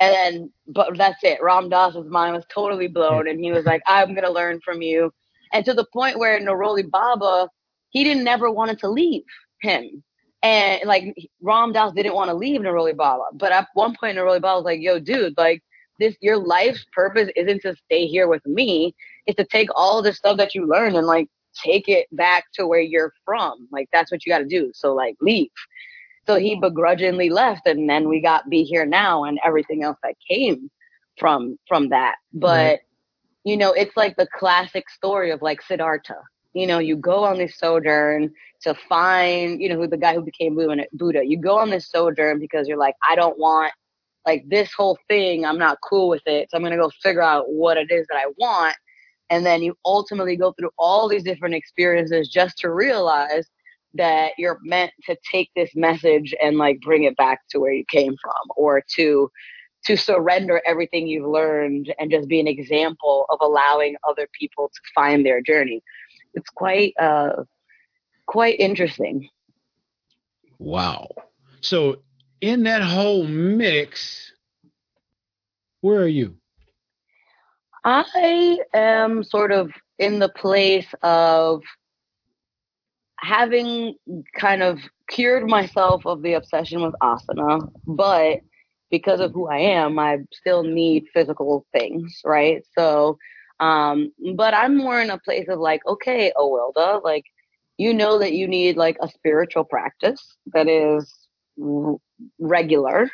[0.00, 1.42] And then, but that's it.
[1.42, 5.12] Ram Dass's mind was totally blown, and he was like, I'm gonna learn from you
[5.52, 7.48] and to the point where Neroli Baba,
[7.90, 9.22] he didn't never wanted to leave
[9.62, 10.02] him.
[10.46, 13.24] And like Ram Dass didn't want to leave Neroli Baba.
[13.32, 15.62] But at one point Neroli Baba was like, yo, dude, like
[15.98, 18.94] this your life's purpose isn't to stay here with me.
[19.26, 21.28] It's to take all the stuff that you learned and like
[21.64, 23.66] take it back to where you're from.
[23.72, 24.70] Like that's what you gotta do.
[24.74, 25.50] So like leave.
[26.26, 30.14] So he begrudgingly left and then we got be here now and everything else that
[30.28, 30.70] came
[31.18, 32.16] from from that.
[32.32, 32.80] But right
[33.46, 36.16] you know, it's like the classic story of like Siddhartha.
[36.56, 40.22] You know, you go on this sojourn to find, you know, who the guy who
[40.22, 41.22] became Buddha.
[41.22, 43.74] You go on this sojourn because you're like, I don't want
[44.24, 45.44] like this whole thing.
[45.44, 46.48] I'm not cool with it.
[46.50, 48.74] So I'm gonna go figure out what it is that I want.
[49.28, 53.46] And then you ultimately go through all these different experiences just to realize
[53.92, 57.84] that you're meant to take this message and like bring it back to where you
[57.90, 59.30] came from or to
[59.84, 64.80] to surrender everything you've learned and just be an example of allowing other people to
[64.94, 65.82] find their journey.
[66.36, 67.44] It's quite uh
[68.26, 69.28] quite interesting.
[70.58, 71.08] Wow.
[71.60, 72.02] So
[72.40, 74.32] in that whole mix,
[75.80, 76.36] where are you?
[77.84, 81.62] I am sort of in the place of
[83.18, 83.94] having
[84.36, 88.40] kind of cured myself of the obsession with asana, but
[88.90, 92.64] because of who I am, I still need physical things, right?
[92.76, 93.18] So,
[93.60, 97.24] um, but I'm more in a place of like, okay, Owilda, like,
[97.78, 101.12] you know that you need like a spiritual practice that is
[101.62, 101.96] r-
[102.38, 103.10] regular.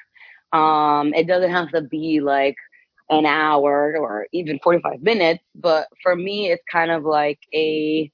[0.53, 2.57] Um, it doesn't have to be like
[3.11, 8.11] an hour or even 45 minutes, but for me, it's kind of like a,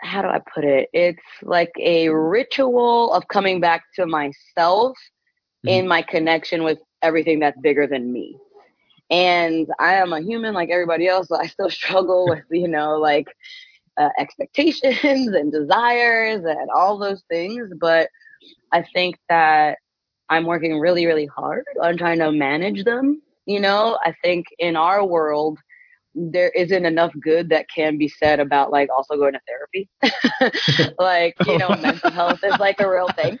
[0.00, 0.88] how do I put it?
[0.92, 4.96] It's like a ritual of coming back to myself
[5.64, 5.68] mm-hmm.
[5.68, 8.38] in my connection with everything that's bigger than me.
[9.10, 12.96] And I am a human like everybody else, so I still struggle with, you know,
[12.98, 13.26] like
[13.98, 14.98] uh, expectations
[15.34, 17.70] and desires and all those things.
[17.80, 18.08] But
[18.72, 19.78] I think that
[20.28, 23.22] I'm working really, really hard on trying to manage them.
[23.46, 25.58] You know, I think in our world,
[26.14, 29.88] there isn't enough good that can be said about like also going to therapy.
[30.98, 33.38] like, you know, mental health is like a real thing.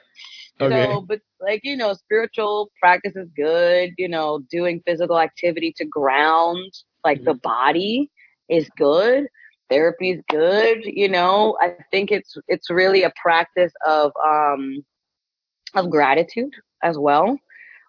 [0.60, 0.84] Okay.
[0.86, 5.84] So, but like, you know, spiritual practice is good, you know, doing physical activity to
[5.84, 6.72] ground
[7.04, 7.26] like mm-hmm.
[7.26, 8.10] the body
[8.48, 9.26] is good.
[9.68, 11.56] Therapy is good, you know.
[11.60, 14.84] I think it's it's really a practice of um
[15.74, 17.38] of gratitude as well.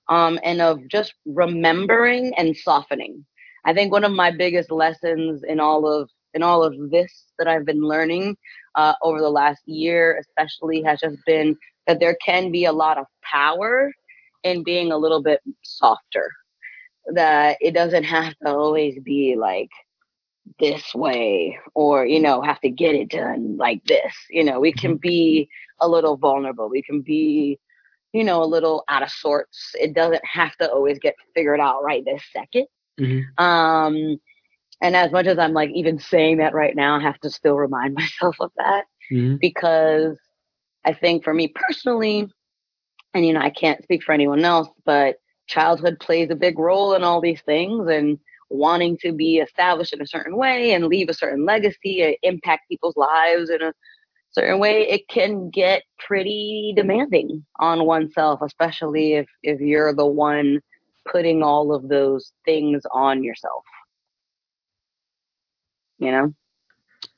[0.09, 3.25] Um and of just remembering and softening.
[3.65, 7.47] I think one of my biggest lessons in all of in all of this that
[7.47, 8.37] I've been learning
[8.75, 12.97] uh, over the last year, especially, has just been that there can be a lot
[12.97, 13.91] of power
[14.43, 16.31] in being a little bit softer.
[17.13, 19.69] That it doesn't have to always be like
[20.59, 24.13] this way or, you know, have to get it done like this.
[24.29, 25.07] You know, we can mm-hmm.
[25.07, 26.69] be a little vulnerable.
[26.69, 27.59] We can be,
[28.13, 29.71] you know, a little out of sorts.
[29.75, 32.65] It doesn't have to always get figured out right this 2nd
[32.99, 33.43] mm-hmm.
[33.43, 34.19] Um,
[34.81, 37.55] and as much as I'm like even saying that right now, I have to still
[37.55, 39.37] remind myself of that mm-hmm.
[39.39, 40.17] because
[40.87, 42.29] I think for me personally,
[43.13, 46.93] and you know, I can't speak for anyone else, but childhood plays a big role
[46.93, 48.17] in all these things and
[48.49, 52.69] wanting to be established in a certain way and leave a certain legacy, uh, impact
[52.69, 53.73] people's lives in a
[54.31, 60.61] certain way, it can get pretty demanding on oneself, especially if, if you're the one
[61.11, 63.63] putting all of those things on yourself.
[65.99, 66.33] You know?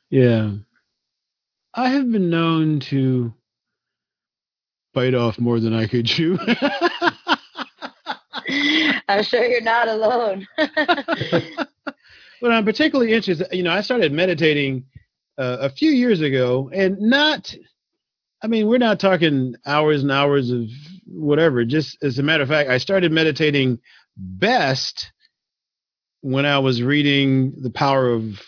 [0.10, 0.54] Yeah.
[1.76, 3.32] I have been known to
[5.00, 6.38] bite off more than I could chew.
[9.08, 10.46] I'm sure you're not alone.
[10.58, 13.48] but I'm particularly interested.
[13.54, 14.84] You know, I started meditating
[15.38, 17.56] uh, a few years ago, and not.
[18.42, 20.66] I mean, we're not talking hours and hours of
[21.06, 21.64] whatever.
[21.64, 23.80] Just as a matter of fact, I started meditating
[24.18, 25.14] best
[26.22, 28.42] when I was reading The Power of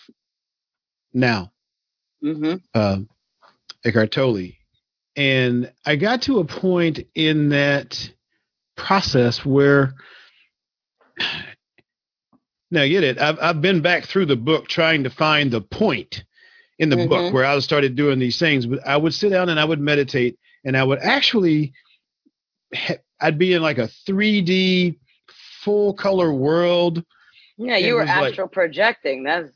[1.14, 1.50] Now,
[2.22, 2.98] hmm uh,
[3.86, 4.52] Eckhart Tolle,
[5.16, 8.10] and I got to a point in that
[8.76, 9.94] process where
[12.70, 16.24] now get it I've, I've been back through the book trying to find the point
[16.78, 17.32] in the book Mhm.
[17.32, 20.38] where i started doing these things but i would sit down and i would meditate
[20.64, 21.74] and i would actually
[22.74, 24.96] ha- i'd be in like a 3d
[25.60, 27.04] full color world
[27.58, 29.22] Yeah, you were was like- astral projecting.
[29.22, 29.50] That's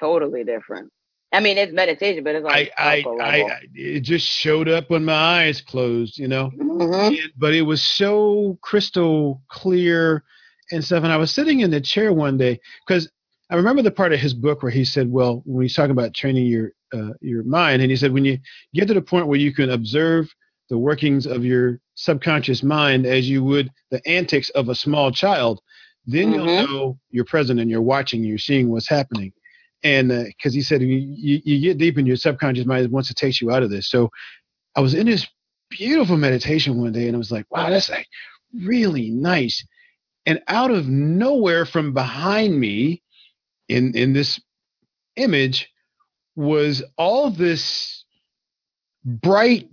[0.00, 0.90] totally different.
[1.32, 3.36] I mean, it's meditation, but it's I, like I, alpha I.
[3.52, 7.08] I it just showed up when my eyes closed you know Mhm.
[7.08, 10.24] And- but it was so crystal clear
[10.72, 11.04] and stuff.
[11.04, 13.10] And I was sitting in the chair one day because
[13.50, 16.14] I remember the part of his book where he said, "Well, when he's talking about
[16.14, 18.38] training your uh, your mind, and he said when you
[18.74, 20.32] get to the point where you can observe
[20.70, 25.60] the workings of your subconscious mind as you would the antics of a small child,
[26.06, 26.34] then Mhm.
[26.34, 29.32] you'll know you're present and you're watching, you're seeing what's happening."
[29.82, 33.10] And uh, because he said you, you, you get deep in your subconscious mind once
[33.10, 33.88] it takes you out of this.
[33.88, 34.10] So
[34.76, 35.26] I was in this
[35.70, 38.06] beautiful meditation one day and I was like, wow, that's like
[38.54, 39.64] really nice.
[40.26, 43.02] And out of nowhere from behind me
[43.68, 44.40] in in this
[45.16, 45.68] image
[46.36, 48.04] was all this
[49.04, 49.68] bright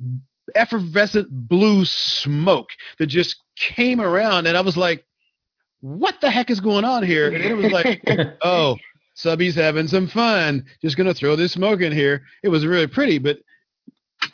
[0.55, 5.05] effervescent blue smoke that just came around and I was like,
[5.81, 7.27] what the heck is going on here?
[7.27, 8.03] And it was like,
[8.41, 8.77] oh,
[9.19, 10.65] subby's having some fun.
[10.81, 12.23] Just gonna throw this smoke in here.
[12.41, 13.39] It was really pretty, but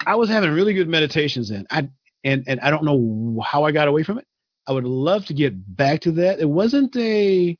[0.06, 1.66] I was having really good meditations in.
[1.72, 1.90] I
[2.24, 4.28] and and I don't know how I got away from it.
[4.68, 6.40] I would love to get back to that.
[6.40, 7.58] It wasn't a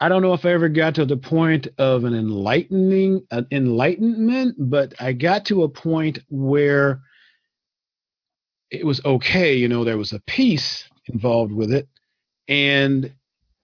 [0.00, 4.56] I don't know if I ever got to the point of an enlightening an enlightenment,
[4.58, 7.00] but I got to a point where
[8.72, 11.86] it was okay, you know, there was a peace involved with it
[12.48, 13.12] and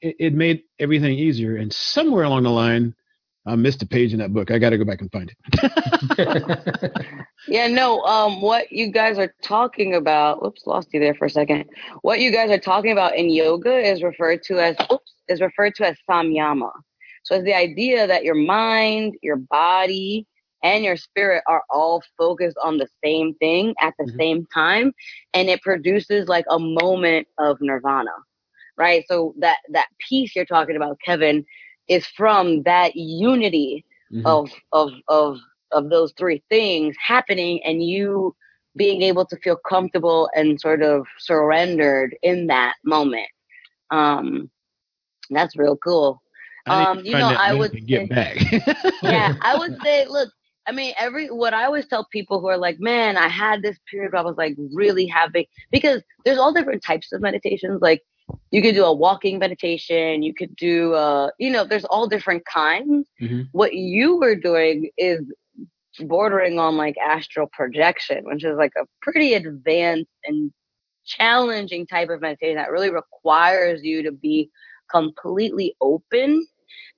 [0.01, 1.57] it, it made everything easier.
[1.57, 2.95] And somewhere along the line,
[3.47, 4.51] I missed a page in that book.
[4.51, 6.93] I got to go back and find it.
[7.51, 11.31] Yeah, no, um, what you guys are talking about, oops, lost you there for a
[11.31, 11.65] second.
[12.03, 15.75] What you guys are talking about in yoga is referred to as, oops, is referred
[15.77, 16.71] to as samyama.
[17.23, 20.27] So it's the idea that your mind, your body,
[20.63, 24.17] and your spirit are all focused on the same thing at the Mhm.
[24.19, 24.93] same time,
[25.33, 28.11] and it produces like a moment of nirvana,
[28.79, 29.05] right?
[29.09, 31.45] So that that piece you're talking about, Kevin,
[31.89, 34.25] is from that unity Mhm.
[34.25, 35.39] of of of
[35.73, 38.35] of those three things happening and you
[38.77, 43.27] being able to feel comfortable and sort of surrendered in that moment
[43.91, 44.51] um
[45.31, 46.23] that's real cool
[46.69, 48.37] um, you know, I would and get say- back.
[49.03, 50.31] yeah i would say look
[50.67, 53.79] i mean every what i always tell people who are like man i had this
[53.91, 58.03] period where i was like really having because there's all different types of meditations like
[58.51, 62.45] you could do a walking meditation you could do uh you know there's all different
[62.47, 63.49] kinds Mhm.
[63.53, 65.21] what you were doing is
[66.01, 70.53] bordering on like astral projection which is like a pretty advanced and
[71.05, 74.51] challenging type of meditation that really requires you to be
[74.91, 76.47] completely open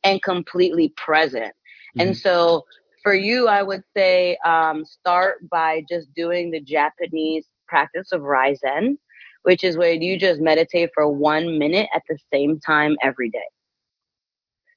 [0.04, 1.52] and completely present
[1.98, 2.16] and Mhm.
[2.16, 2.64] so
[3.02, 8.98] for you, I would say um, start by just doing the Japanese practice of Kaizen,
[9.42, 13.38] which is where you just meditate for one minute at the same time every day.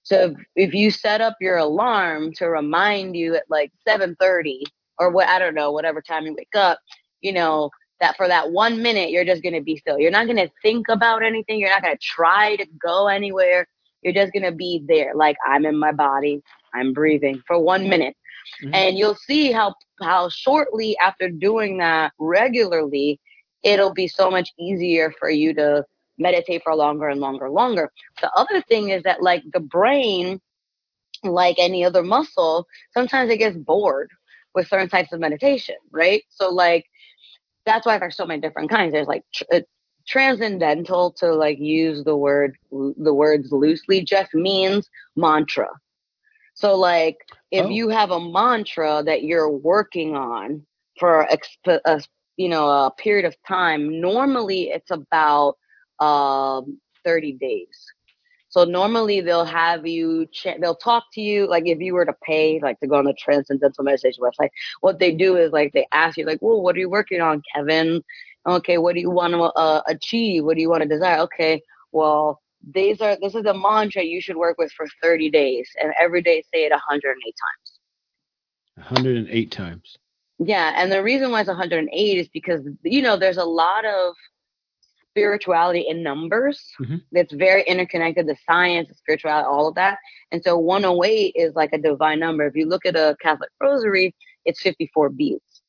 [0.03, 4.63] So if, if you set up your alarm to remind you at like 7:30
[4.99, 6.79] or what I don't know, whatever time you wake up,
[7.21, 7.69] you know
[8.01, 9.99] that for that one minute you're just gonna be still.
[9.99, 11.59] You're not gonna think about anything.
[11.59, 13.67] You're not gonna try to go anywhere.
[14.01, 16.41] You're just gonna be there, like I'm in my body.
[16.73, 18.15] I'm breathing for one minute.
[18.63, 18.75] Mhm.
[18.75, 23.19] And you'll see how how shortly after doing that regularly,
[23.63, 25.85] it'll be so much easier for you to
[26.17, 27.91] meditate for longer and longer and longer.
[28.21, 30.39] The other thing is that like the brain,
[31.23, 34.09] like any other muscle, sometimes it gets bored
[34.55, 36.23] with certain types of meditation, right?
[36.29, 36.85] So like
[37.65, 38.93] that's why there's so many different kinds.
[38.93, 39.61] There's like tr- uh,
[40.07, 45.69] transcendental to like use the word the words loosely just means mantra.
[46.55, 47.17] So like
[47.51, 47.69] if Oh.
[47.69, 50.65] you have a mantra that you're working on
[50.99, 52.01] for exp- a
[52.37, 55.57] you know a period of time, normally it's about
[55.99, 57.93] um 30 days.
[58.49, 62.13] So normally they'll have you, ch- they'll talk to you, like if you were to
[62.23, 64.49] pay, like to go on the Transcendental Meditation website,
[64.81, 67.41] what they do is like they ask you, like, well, what are you working on,
[67.55, 68.03] Kevin?
[68.47, 70.43] Okay, what do you want to uh, achieve?
[70.45, 71.19] What do you want to desire?
[71.21, 71.63] Okay,
[71.93, 72.41] Well,
[72.73, 76.21] these are this is a mantra you should work with for 30 days, and every
[76.21, 77.35] day say it 108
[78.77, 78.89] times.
[78.89, 79.97] 108 times.
[80.45, 84.15] Yeah, and the reason why it's 108 is because you know there's a lot of
[85.09, 86.63] spirituality in numbers.
[86.81, 87.01] Mhm.
[87.11, 88.27] It's very interconnected.
[88.27, 89.97] The science, the spirituality, all of that.
[90.31, 92.45] And so 108 is like a divine number.
[92.47, 94.15] If you look at a Catholic rosary,
[94.45, 95.61] it's 54 beads.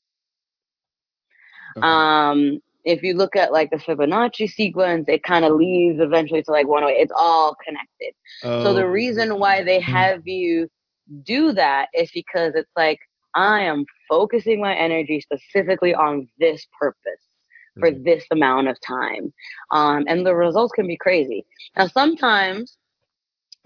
[1.76, 1.86] Okay.
[1.86, 6.50] Um, if you look at like the Fibonacci sequence, it kind of leads eventually to
[6.50, 7.00] like 108.
[7.00, 8.14] It's all connected.
[8.58, 10.68] So the Oh, reason why they have you
[11.24, 12.98] do that is because it's like
[13.34, 17.22] I am focusing my energy specifically on this purpose
[17.80, 18.04] for Right.
[18.04, 19.32] this amount of time.
[19.72, 21.46] Um, and the results can be crazy.
[21.76, 22.78] Now sometimes,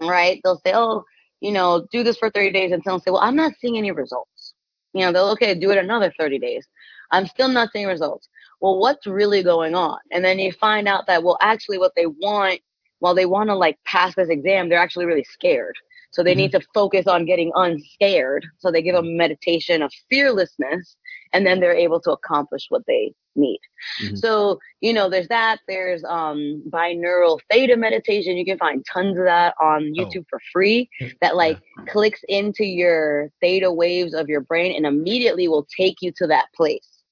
[0.01, 1.03] right, they'll say, Oh,
[1.41, 3.91] you know, do this for 30 days and someone say, Well, I'm not seeing any
[3.91, 4.55] results.
[4.93, 6.67] You know, they'll okay, do it another 30 days.
[7.11, 8.29] I'm still not seeing results.
[8.61, 9.99] Well, what's really going on?
[10.11, 12.61] And then you find out that well actually what they want
[12.99, 15.75] while they want to like pass this exam, they're actually really scared.
[16.11, 18.45] So they need to focus on getting unscared.
[18.57, 20.97] So they give a meditation of fearlessness
[21.33, 23.59] and then they're able to accomplish what they need.
[24.01, 24.17] Mhm.
[24.17, 25.59] So, you know, there's that.
[25.67, 28.37] There's um binaural theta meditation.
[28.37, 30.89] You can find tons of that on YouTube for free
[31.21, 31.57] that like
[31.87, 36.47] clicks into your theta waves of your brain and immediately will take you to that
[36.55, 37.03] place.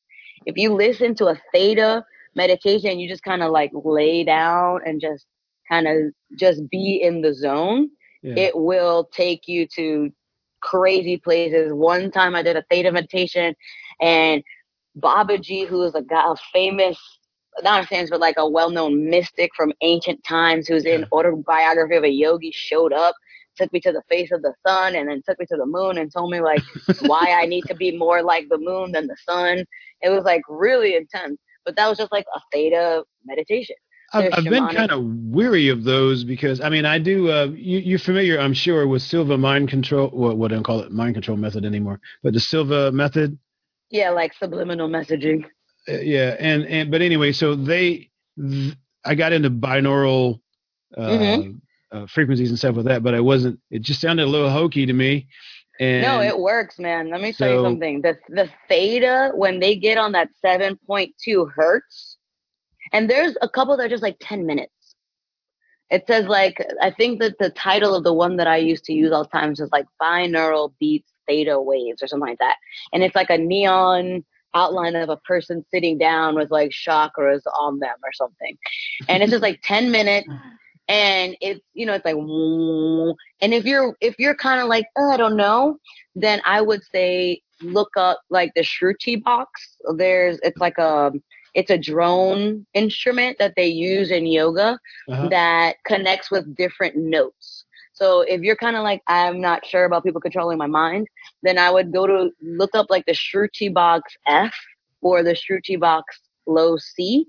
[0.46, 2.04] If you listen to a theta
[2.36, 5.26] meditation, you just kind of like lay down and just
[5.70, 7.90] kind of just be in the zone
[8.22, 8.36] Yeah.
[8.36, 10.12] it will take you to
[10.62, 11.74] crazy places.
[11.74, 13.56] One time I did a theta meditation
[14.02, 14.44] and
[14.96, 16.98] Baba Babaji, who is a guy, a famous,
[17.62, 22.04] not a famous, but like a well-known mystic from ancient times who's in autobiography of
[22.04, 23.16] a yogi showed up,
[23.58, 25.98] took me to the face of the sun and then took me to the moon
[25.98, 26.62] and told me like
[27.02, 29.66] why I need to be more like the moon than the sun.
[30.02, 31.40] It was like really intense.
[31.66, 33.76] But that was just like a theta meditation.
[34.14, 37.30] I've, I've been kind of weary of those because I mean I do.
[37.32, 40.10] Uh, you, you're familiar, I'm sure, with Silva mind control.
[40.10, 43.38] What what I don't call it mind control method anymore, but the Silva method.
[43.90, 45.46] Yeah, like subliminal messaging.
[45.90, 50.40] Uh, yeah, and and but anyway, so they, th- I got into binaural
[50.98, 51.62] uh, Mhm.
[51.92, 53.60] uh, frequencies and stuff with that, but I wasn't.
[53.72, 55.28] It just sounded a little hokey to me.
[55.80, 57.10] And no, it works, man.
[57.10, 58.02] Let me tell you something.
[58.02, 62.17] The the theta when they get on that seven point two hertz,
[62.94, 64.72] and there's a couple that are just like ten minutes.
[65.90, 68.94] It says like I think that the title of the one that I used to
[68.94, 72.58] use all the time is like binaural beats theta waves or something like that,
[72.94, 77.80] and it's like a neon outline of a person sitting down with like chakras on
[77.80, 78.58] them or something,
[79.08, 80.28] and it's just like ten minutes
[80.90, 82.16] and it's you know it's like
[83.42, 85.78] and if you're if you're kind of like oh, i don't know
[86.16, 89.78] then i would say look up like the shruti box.
[89.96, 91.12] There's it's like a
[91.58, 94.80] it's a drone instrument that they use in yoga
[95.12, 95.32] Uh-huh.
[95.32, 100.04] that connects with different notes so if you're kind of like i'm not sure about
[100.06, 101.08] people controlling my mind
[101.44, 104.56] then i would go to look up like the shruti box f
[105.02, 107.26] or the shruti box low c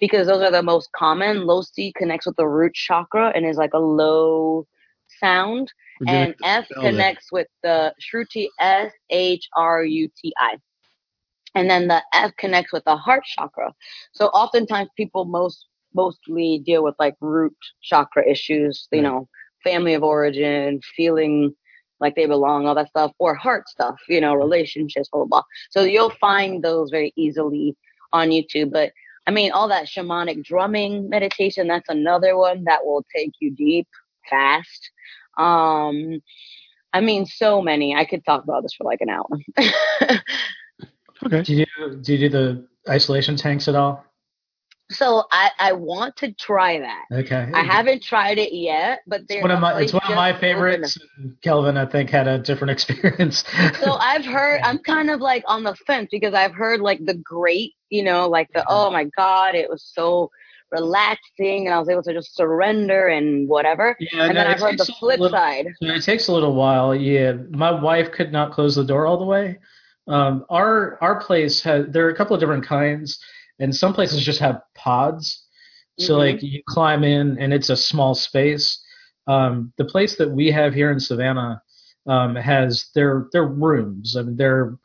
[0.00, 1.46] because those are the most common.
[1.46, 4.66] Low C connects with the root chakra and is like a low
[5.20, 5.72] sound,
[6.06, 6.90] and F spell that.
[6.90, 10.58] connects with the Shruti S H R U T I.
[11.54, 13.72] And then the F connects with the heart chakra.
[14.12, 19.28] So oftentimes people most mostly deal with like root chakra issues, you know,
[19.64, 21.54] family of origin, feeling
[22.00, 25.42] like they belong, all that stuff, or heart stuff, you know, relationships, blah, blah, blah.
[25.70, 27.76] So you'll find those very easily
[28.12, 28.70] on YouTube.
[28.70, 28.92] But
[29.26, 33.88] I mean, all that shamanic drumming meditation, that's another one that will take you deep
[34.30, 34.90] fast.
[35.36, 36.20] Um,
[36.92, 37.94] I mean, so many.
[37.94, 39.26] I could talk about this for like an hour.
[41.26, 41.42] Okay.
[41.42, 44.04] Do you do, do you do the isolation tanks at all?
[44.90, 47.04] so I, I want to try that.
[47.12, 47.50] Okay.
[47.52, 50.38] I haven't tried it yet, but It's there's one of my it's one of my
[50.38, 50.98] favorites.
[51.42, 53.44] Kelvin, I think, had a different experience.
[53.80, 57.14] So I've heard I'm kind of like on the fence because I've heard like the
[57.14, 58.68] great, you know, like the mm-hmm.
[58.70, 60.30] oh my god, it was so
[60.70, 63.94] relaxing and I was able to just surrender and whatever.
[64.00, 65.66] yeah, and no, then I've heard the flip little- side.
[65.80, 66.94] It takes a little while.
[66.94, 69.58] Yeah, my wife could not close the door all the way.
[70.08, 73.18] Um, our our place has there are a couple of different kinds,
[73.58, 75.44] and some places just have pods.
[75.98, 76.18] So Mhm.
[76.18, 78.80] like you climb in, and it's a small space.
[79.26, 81.60] Um, the place that we have here in Savannah
[82.06, 84.16] um, has their their rooms.
[84.16, 84.76] I mean, they're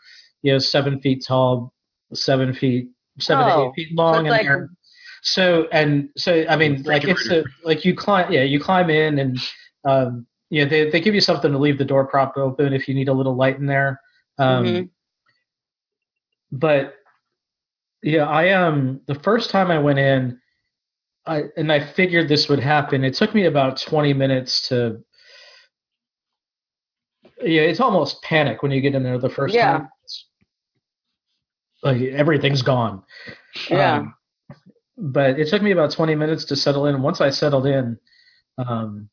[0.42, 1.74] you know seven feet tall,
[2.14, 4.70] seven feet, seven to Oh, eight feet long, and like- they're
[5.22, 6.46] so and so.
[6.50, 9.40] I mean, like it's a, like you climb, yeah, you climb in and
[9.86, 12.88] um, you know, they they give you something to leave the door propped open if
[12.90, 14.02] you need a little light in there.
[14.40, 14.90] Um, Mhm.
[16.54, 16.94] But
[18.04, 20.40] yeah, I um the first time I went in,
[21.26, 23.04] I and I figured this would happen.
[23.04, 25.04] It took me about 20 minutes to.
[27.42, 29.80] Yeah, it's almost panic when you get in there the first Yeah.
[29.80, 29.90] time.
[30.04, 30.28] It's
[31.82, 33.02] like everything's gone.
[33.70, 33.96] Yeah.
[33.96, 34.16] Um,
[34.98, 37.02] but it took me about 20 minutes to settle in.
[37.02, 37.98] Once I settled in,
[38.60, 39.10] um,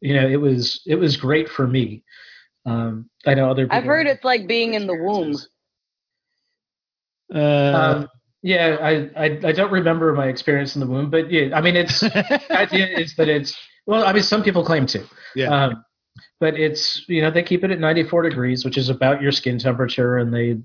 [0.00, 2.02] you know, it was it was great for me.
[2.64, 3.76] Um, I know other people.
[3.76, 5.36] I've heard it's like being in the womb.
[7.32, 7.38] Uh,
[7.74, 8.08] Um,
[8.42, 11.76] yeah, I, I I don't remember my experience in the womb, but yeah, I mean,
[11.76, 13.56] it's the idea is that it's
[13.86, 15.04] well, I mean, some people claim to.
[15.34, 15.48] yeah.
[15.64, 15.84] Um,
[16.40, 19.58] but it's you know they keep it at 94 degrees, which is about your skin
[19.58, 20.58] temperature, and they,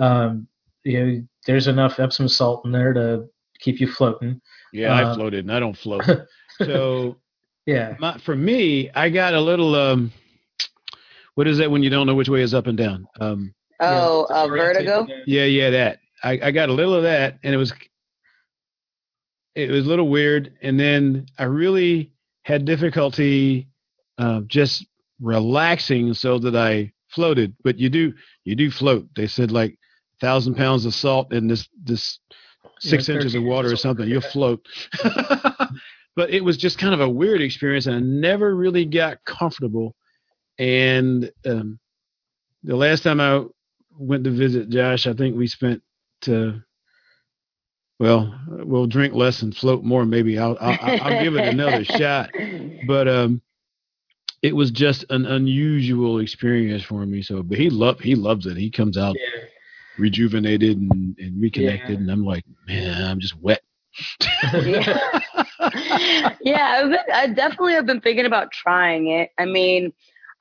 [0.00, 0.46] um,
[0.84, 3.26] you know, there's enough Epsom salt in there to
[3.58, 4.40] keep you floating.
[4.72, 6.04] yeah, I uh, floated and I don't float.
[6.58, 7.16] so
[7.66, 9.74] Yeah, my, for me, I got a little.
[9.74, 10.12] Um,
[11.34, 13.06] what is that when you don't know which way is up and down?
[13.20, 15.06] Um, Oh, yeah, uh, vertigo.
[15.26, 16.00] yeah, yeah, that.
[16.22, 17.72] I, I got a little of that, and it was
[19.54, 20.54] it was a little weird.
[20.62, 22.12] And then I really
[22.42, 23.68] had difficulty
[24.18, 24.86] uh, just
[25.20, 27.54] relaxing so that I floated.
[27.62, 28.12] But you do
[28.44, 29.08] you do float.
[29.16, 29.78] They said like
[30.20, 32.18] thousand pounds of salt in this this
[32.80, 34.08] six Yeah, inches of water or something.
[34.08, 34.66] You'll float.
[36.16, 39.94] but it was just kind of a weird experience, and I never really got comfortable.
[40.58, 41.78] And um,
[42.64, 43.44] the last time I
[43.98, 45.82] went to visit Josh, I think we spent.
[46.22, 46.62] to
[48.00, 50.04] well, we'll drink less and float more.
[50.06, 52.30] Maybe I'll I'll, I'll give it another shot.
[52.86, 53.42] But um,
[54.42, 57.22] it was just an unusual experience for me.
[57.22, 58.56] So, but he loved he loves it.
[58.56, 59.44] He comes out Yeah.
[59.98, 61.96] rejuvenated and, and reconnected, Yeah.
[61.96, 63.62] and I'm like, man, I'm just wet.
[64.52, 65.20] Yeah.
[66.40, 69.30] yeah, I've been, I definitely have been thinking about trying it.
[69.38, 69.92] I mean,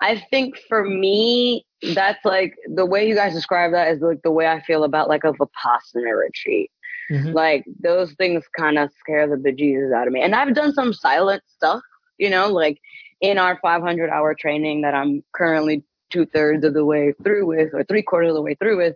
[0.01, 4.31] I think for me, that's like the way you guys describe that is like the
[4.31, 6.71] way I feel about like a Vipassana retreat.
[7.11, 7.33] Mhm.
[7.33, 10.21] Like those things kind of scare the bejesus out of me.
[10.21, 11.81] And I've done some silent stuff,
[12.17, 12.79] you know, like
[13.21, 17.73] in our 500 hour training that I'm currently two thirds of the way through with,
[17.73, 18.95] or three quarters of the way through with.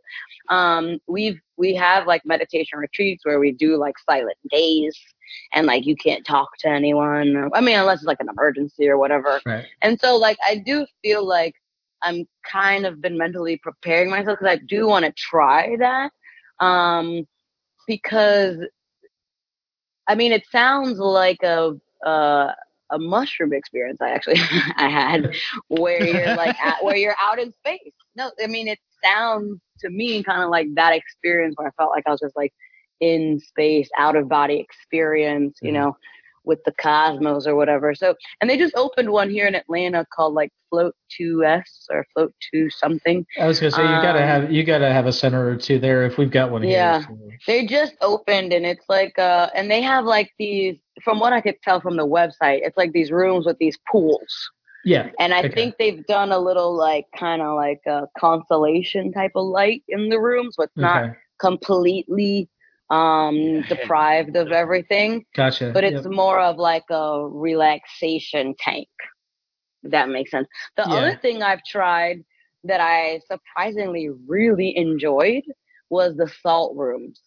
[0.49, 4.97] Um, we've we have like meditation retreats where we do like silent days,
[5.53, 7.49] and like you can't talk to anyone.
[7.53, 9.39] I mean, unless it's like an emergency or whatever.
[9.45, 9.65] Right.
[9.81, 11.55] And so, like, I do feel like
[12.01, 16.11] I'm kind of been mentally preparing myself because I do want to try that.
[16.59, 17.27] Um,
[17.87, 18.57] because,
[20.07, 22.53] I mean, it sounds like a uh,
[22.91, 23.99] a mushroom experience.
[24.01, 24.37] I actually
[24.77, 25.27] I had
[25.69, 27.93] where you're like at, where you're out in space.
[28.15, 31.91] No, I mean, it sounds to me kind of like that experience where I felt
[31.91, 32.53] like I was just like
[32.99, 35.59] in space, out of body experience.
[35.61, 35.73] You Mhm.
[35.73, 35.95] know
[36.45, 37.93] with the cosmos or whatever.
[37.95, 42.33] So, and they just opened one here in Atlanta called like Float 2S or Float
[42.51, 43.25] 2 something.
[43.39, 45.77] I was gonna say you gotta Um, have you gotta have a center or two
[45.77, 46.99] there if we've got one Yeah.
[46.99, 47.07] here.
[47.07, 51.33] so- They just opened and it's like, uh, and they have like these, from what
[51.33, 54.51] I could tell from the website, it's like these rooms with these pools.
[54.85, 55.09] Yeah.
[55.19, 55.49] And I Okay.
[55.49, 60.09] think they've done a little like kind of like a constellation type of light in
[60.09, 61.13] the rooms, but not Okay.
[61.39, 62.49] completely
[62.89, 65.25] um deprived of everything.
[65.35, 65.71] Gotcha.
[65.73, 66.13] but it's Yep.
[66.13, 68.89] more of like a relaxation tank.
[69.83, 70.47] That makes sense.
[70.77, 70.91] The Yeah.
[70.91, 72.23] other thing I've tried
[72.63, 75.43] that I surprisingly really enjoyed
[75.89, 77.21] was the salt rooms.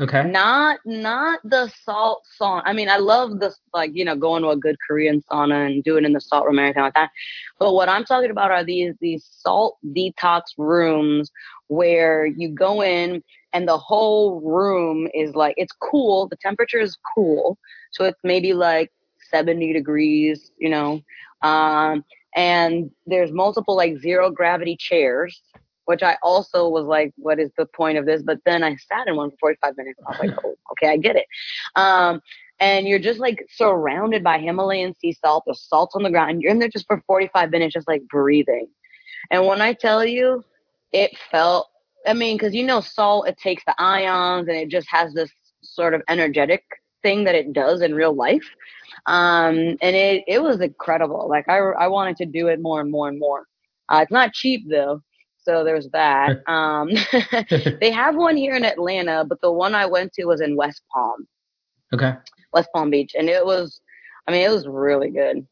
[0.00, 0.32] okay.
[0.32, 2.62] Not not the salt sauna.
[2.64, 5.82] I mean, I love this like, you know, going to a good Korean sauna and
[5.84, 7.10] doing in the salt room and everything like that.
[7.58, 11.30] But what I'm talking about are these these salt detox rooms
[11.68, 16.28] where you go in and the whole room is like it's cool.
[16.28, 17.58] The temperature is cool.
[17.92, 18.90] So it's maybe like
[19.30, 21.00] 70 degrees, you know.
[21.42, 22.04] Um
[22.36, 25.42] and there's multiple like zero gravity chairs
[25.88, 28.20] which I also was like, what is the point of this?
[28.22, 29.98] But then I sat in one for 45 minutes.
[30.06, 31.24] I was like, oh, okay, I get it.
[31.76, 32.20] Um,
[32.60, 35.44] and you're just like surrounded by Himalayan sea salt.
[35.46, 36.42] There's salt on the ground.
[36.42, 38.68] You're in there just for 45 minutes, just like breathing.
[39.30, 40.44] And when I tell you,
[40.92, 41.68] it felt,
[42.06, 45.30] I mean, because you know, salt, it takes the ions and it just has this
[45.62, 46.64] sort of energetic
[47.02, 48.44] thing that it does in real life.
[49.06, 51.28] Um, and it, it was incredible.
[51.28, 53.44] Like, I, I wanted to do it more and more and more.
[53.88, 55.02] Uh, it's not cheap though.
[55.38, 56.42] So there's that.
[56.48, 56.90] Um,
[57.80, 60.82] they have one here in Atlanta, but the one I went to was in West
[60.92, 61.26] Palm,
[61.94, 62.14] okay.
[62.52, 63.80] West Palm Beach, and it was,
[64.26, 65.46] I mean, it was really good.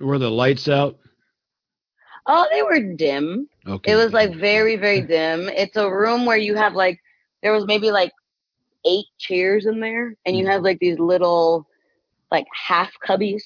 [0.00, 0.98] Were the lights out?
[2.26, 3.48] Oh, they were dim.
[3.66, 3.92] Okay.
[3.92, 5.48] It was like very, very dim.
[5.48, 7.00] It's a room where you have like,
[7.42, 8.12] there was maybe like
[8.84, 11.66] eight chairs in there, and you have like these little,
[12.30, 13.42] like half cubbies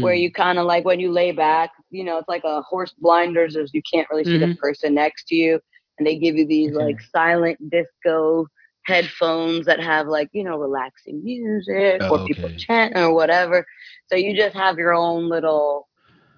[0.00, 0.20] where Mm.
[0.22, 3.56] you kind of like when you lay back, you know, it's like a horse blinders,
[3.56, 4.58] as you can't really see the Mhm.
[4.58, 5.60] person next to you,
[5.98, 6.86] and they give you these Okay.
[6.86, 8.46] like silent disco
[8.86, 12.56] headphones that have like you know relaxing music Oh, or people okay.
[12.58, 13.64] chant or whatever.
[14.08, 15.88] So you just have your own little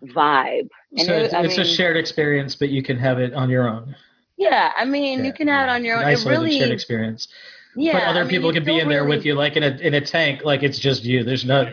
[0.04, 0.68] vibe.
[0.92, 3.68] And so it- it's, it's a shared experience, but you can have it on your
[3.68, 3.94] own.
[4.36, 6.08] Yeah, I mean, Yeah, you can have it on your An own.
[6.12, 7.28] It isolated really, shared experience.
[7.76, 7.92] Yeah.
[7.92, 9.76] but other I mean, people can be in there really- with you, like in a
[9.78, 11.24] in a tank, like it's just you.
[11.24, 11.72] There's no.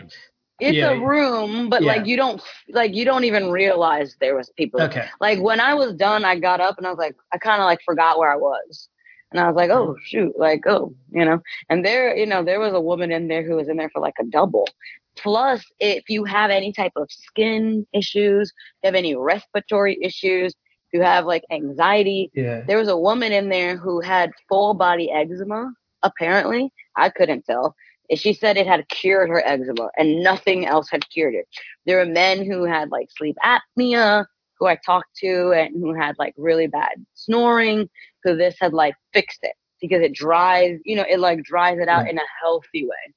[0.60, 0.90] It's yeah.
[0.90, 1.94] a room, but Yeah.
[1.94, 4.80] like you don't like you don't even realize there was people.
[4.82, 5.06] Okay.
[5.20, 7.66] Like when I was done, I got up and I was like, I kind of
[7.66, 8.88] like forgot where I was,
[9.32, 10.00] and I was like, oh mm.
[10.04, 11.40] shoot, like oh, you know.
[11.68, 14.00] And there, you know, there was a woman in there who was in there for
[14.00, 14.68] like a double.
[15.16, 20.52] Plus, if you have any type of skin issues, if you have any respiratory issues,
[20.52, 22.62] if you have like anxiety, Yeah.
[22.66, 25.72] there was a woman in there who had full body eczema.
[26.04, 27.74] Apparently, I couldn't tell.
[28.10, 31.48] And She said it had cured her eczema and nothing else had cured it.
[31.86, 34.26] There were men who had like sleep apnea
[34.60, 37.88] who I talked to and who had like really bad snoring
[38.22, 41.88] who this had like fixed it because it dries, you know, it like dries it
[41.88, 42.10] out Right.
[42.12, 43.14] in a healthy way.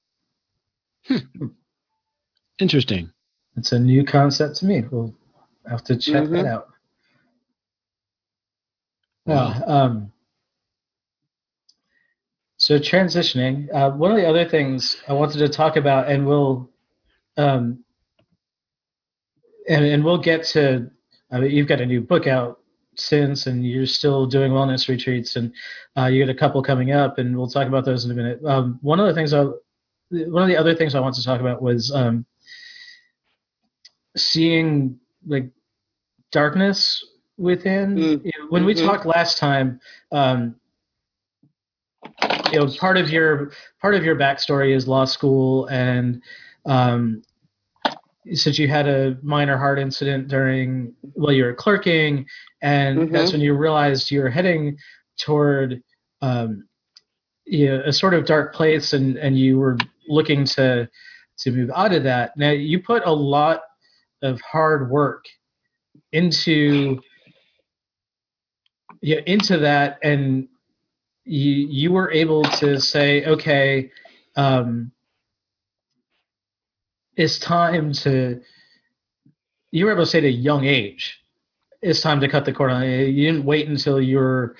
[2.59, 3.11] Interesting.
[3.55, 4.81] It's a new concept to me.
[4.91, 5.13] We'll
[5.69, 6.31] have to check Mhm.
[6.31, 6.69] that out.
[9.25, 9.53] Wow.
[9.65, 10.13] Well, um,
[12.67, 16.69] so transitioning, uh, one of the other things I wanted to talk about, and we'll,
[17.37, 17.81] um,
[19.69, 20.91] and and we'll get to.
[21.31, 22.59] I mean, you've got a new book out
[22.95, 25.53] since, and you're still doing wellness retreats, and
[25.97, 28.43] uh, you got a couple coming up, and we'll talk about those in a minute.
[28.43, 29.45] Um, one of the things I,
[30.09, 32.25] one of the other things I want to talk about was um,
[34.17, 35.49] seeing like
[36.33, 37.01] darkness
[37.37, 37.95] within.
[37.95, 38.25] Mm.
[38.25, 38.85] You know, when we Mhm.
[38.85, 39.79] talked last time,
[40.11, 40.59] um,
[42.51, 46.21] you know, part of your part of your backstory is law school, and
[46.65, 47.21] um,
[48.33, 52.25] since you had a minor heart incident during while you were clerking,
[52.61, 53.11] and Mhm.
[53.11, 54.77] that's when you realized you were heading
[55.17, 55.81] toward
[56.21, 56.67] um,
[57.45, 59.77] you know, a sort of dark place, and and you were
[60.07, 60.89] looking to
[61.39, 62.35] to move out of that.
[62.37, 63.61] Now you put a lot
[64.21, 65.25] of hard work
[66.11, 66.99] into
[69.01, 70.47] yeah into that and
[71.27, 73.91] you you were able to say okay
[74.37, 74.91] um
[77.15, 78.39] it's time to
[79.71, 81.19] you were able to say at a young age
[81.81, 84.55] it's time to cut the cord on you didn't wait until you were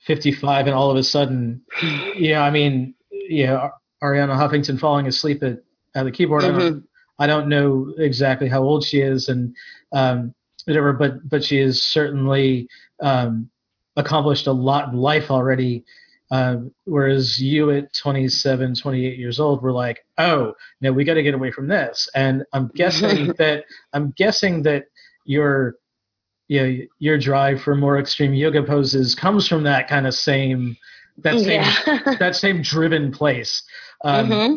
[0.00, 1.62] 55 and all of a sudden
[2.16, 3.70] yeah i mean yeah
[4.02, 5.58] arianna huffington falling asleep at,
[5.94, 6.44] at the keyboard.
[6.44, 6.84] I, don't,
[7.18, 9.56] I don't know exactly how old she is and
[9.92, 10.34] um
[10.66, 12.68] whatever but but she is certainly
[13.00, 13.48] um
[13.96, 15.84] accomplished a lot in life already
[16.30, 21.22] um, whereas you at 27 28 years old were like oh no we got to
[21.22, 24.84] get away from this and i'm guessing that i'm guessing that
[25.26, 25.76] your
[26.48, 30.76] you know, your drive for more extreme yoga poses comes from that kind of same
[31.18, 32.16] that same yeah.
[32.18, 33.62] that same driven place
[34.04, 34.56] um, Mhm.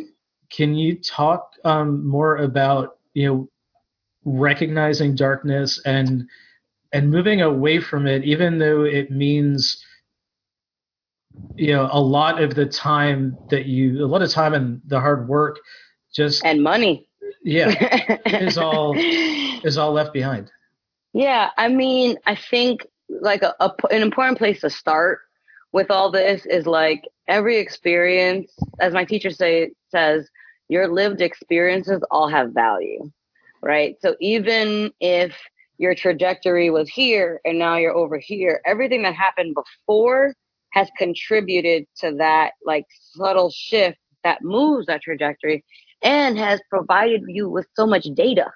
[0.49, 3.49] can you talk um, more about you know
[4.25, 6.27] recognizing darkness and
[6.93, 9.83] and moving away from it even though it means
[11.55, 14.99] you know a lot of the time that you a lot of time and the
[14.99, 15.59] hard work
[16.13, 17.07] just and money.
[17.43, 18.93] yeah is all
[19.63, 20.51] is all left behind
[21.13, 25.19] Yeah, I mean, I think like a, a, an important place to start
[25.71, 30.29] with all this is like every experience, as my teacher say says,
[30.69, 33.11] your lived experiences all have value,
[33.61, 33.95] right?
[34.01, 35.35] So even if
[35.77, 40.33] your trajectory was here and now you're over here, everything that happened before
[40.71, 45.63] has contributed to that like subtle shift that moves that trajectory
[46.03, 48.51] and has provided you with so much data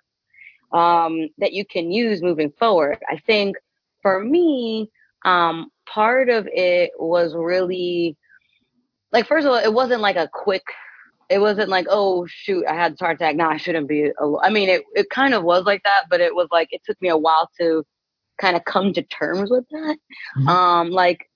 [0.74, 2.98] um, that you can use moving forward.
[3.10, 3.56] I think
[4.02, 4.90] for me,
[5.26, 8.18] um, part of it was really
[9.12, 10.64] like, first of all, it wasn't like a quick,
[11.32, 13.36] it wasn't like, oh shoot, I had a heart attack.
[13.36, 14.12] Now I shouldn't be.
[14.22, 16.82] al-" I mean, it, it kind of was like that, but it was like, it
[16.86, 17.84] took me a while to
[18.40, 19.98] kind of come to terms with that.
[20.38, 20.48] Mhm.
[20.48, 21.30] Um, like,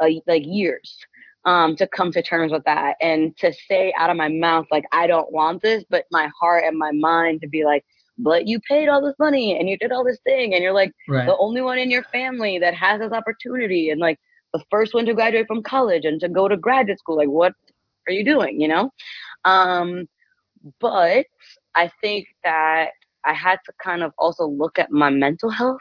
[0.00, 0.96] uh, like years.
[1.44, 4.84] Um, to come to terms with that and to say out of my mouth, like,
[4.90, 7.84] I don't want this, but my heart and my mind to be like,
[8.18, 10.92] but you paid all this money and you did all this thing and you're like
[11.08, 14.18] right the only one in your family that has this opportunity and like
[14.52, 17.52] the first one to graduate from college and to go to graduate school like what
[18.06, 18.90] are you doing you know?
[19.44, 20.08] Um
[20.80, 21.26] but
[21.74, 22.90] i think that
[23.24, 25.80] i had to kind of also look at my mental health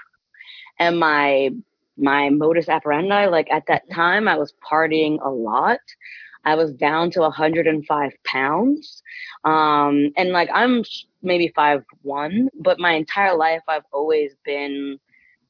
[0.80, 1.50] and my
[1.98, 3.26] my modus operandi.
[3.28, 5.80] Like at that time i was partying a lot.
[6.46, 9.02] I was down to 105 pounds.
[9.46, 10.84] Um and like i'm
[11.22, 14.98] maybe five one but my entire life i've always been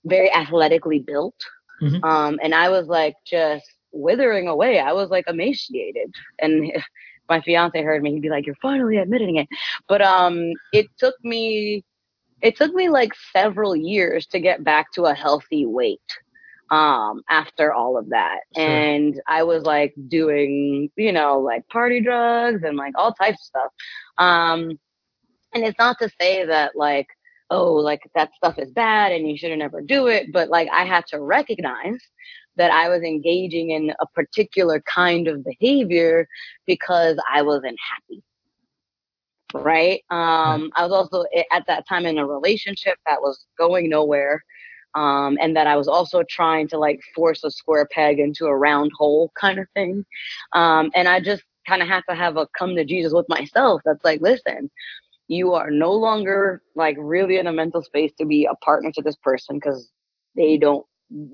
[0.06, 1.36] very athletically built.
[1.82, 2.04] Mhm.
[2.06, 4.80] um and i was like just withering away.
[4.80, 6.14] I was like emaciated.
[6.40, 6.72] And
[7.30, 9.48] my fiance heard me, he'd be like, You're finally admitting it.
[9.88, 11.84] But um it took me
[12.42, 16.00] it took me like several years to get back to a healthy weight
[16.72, 18.66] um after all of that sure.
[18.66, 23.46] and i was like doing you know like party drugs and like all types of
[23.46, 23.72] stuff
[24.18, 24.80] um
[25.54, 27.08] and it's not to say that like
[27.52, 30.84] oh like that stuff is bad and you shouldn't ever do it but like i
[30.84, 32.00] had to recognize
[32.58, 36.28] that i was engaging in a particular kind of behavior
[36.66, 38.24] because i wasn't happy.
[39.54, 40.04] Right?
[40.10, 44.42] Um i was also at that time in a relationship that was going nowhere
[44.96, 48.56] um, and that I was also trying to like force a square peg into a
[48.56, 50.06] round hole kind of thing.
[50.54, 53.82] Um, and I just kind of had to have a come to Jesus with myself
[53.84, 54.72] that's like, listen,
[55.28, 59.02] you are no longer like really in a mental space to be a partner to
[59.02, 59.90] this person because
[60.36, 60.86] they don't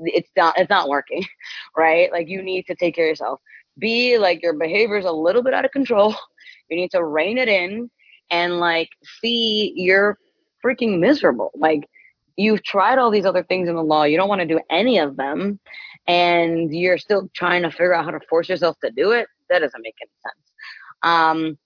[0.03, 1.23] it's not it's not working
[1.77, 3.39] right like you need to take care of yourself
[3.77, 6.15] be like your behavior is a little bit out of control
[6.69, 7.89] you need to rein it in
[8.29, 8.89] and like
[9.21, 10.17] see you're
[10.63, 11.87] freaking miserable like
[12.37, 14.03] you've tried all these other things in the law.
[14.03, 15.59] You don't want to do any of them.
[16.07, 19.27] And you're still trying to figure out how to force yourself to do it.
[19.49, 20.51] That doesn't make any sense.
[21.03, 21.57] Um,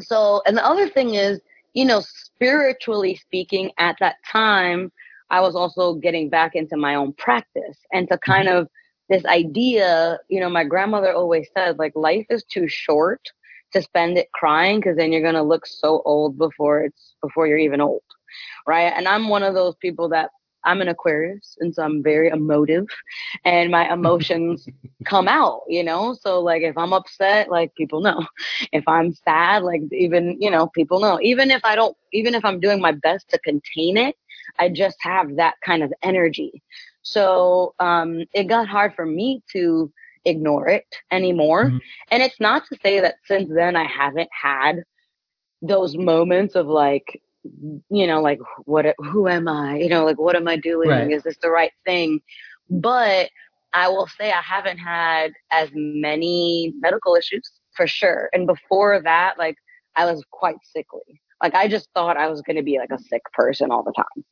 [0.00, 1.40] so, and the other thing is,
[1.72, 4.92] you know, spiritually speaking, at that time,
[5.30, 8.58] I was also getting back into my own practice and to kind mm-hmm.
[8.58, 8.68] of
[9.08, 13.20] this idea, you know, my grandmother always said, like, life is too short
[13.72, 17.46] to spend it crying because then you're going to look so old before it's, before
[17.46, 18.02] you're even old
[18.66, 18.92] right?
[18.94, 20.30] And I'm one of those people that
[20.66, 22.86] I'm an Aquarius, and so I'm very emotive,
[23.44, 24.66] and my emotions
[25.04, 26.14] come out, you know.
[26.14, 28.26] So like, if I'm upset, like people know.
[28.72, 31.18] If I'm sad, like even you know, people know.
[31.20, 34.16] Even if I don't, even if I'm doing my best to contain it,
[34.58, 36.62] I just have that kind of energy.
[37.02, 39.92] So um, it got hard for me to
[40.24, 41.66] ignore it anymore.
[41.66, 41.78] Mm-hmm.
[42.10, 44.82] And it's not to say that since then I haven't had
[45.60, 47.20] those moments of like
[47.90, 49.76] you know, like what, who am I?
[49.76, 50.88] You know, like what am I doing?
[50.88, 51.10] Right.
[51.10, 52.20] Is this the right thing?
[52.70, 53.30] But
[53.72, 57.42] I will say I haven't had as many medical issues
[57.76, 58.30] for sure.
[58.32, 59.56] And before that, like
[59.96, 61.20] I was quite sickly.
[61.42, 63.92] Like I just thought I was going to be like a sick person all the
[63.92, 64.24] time,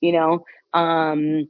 [0.00, 0.44] you know?
[0.74, 1.48] Um,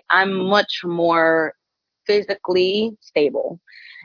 [0.09, 1.53] I'm much more
[2.05, 3.59] physically stable.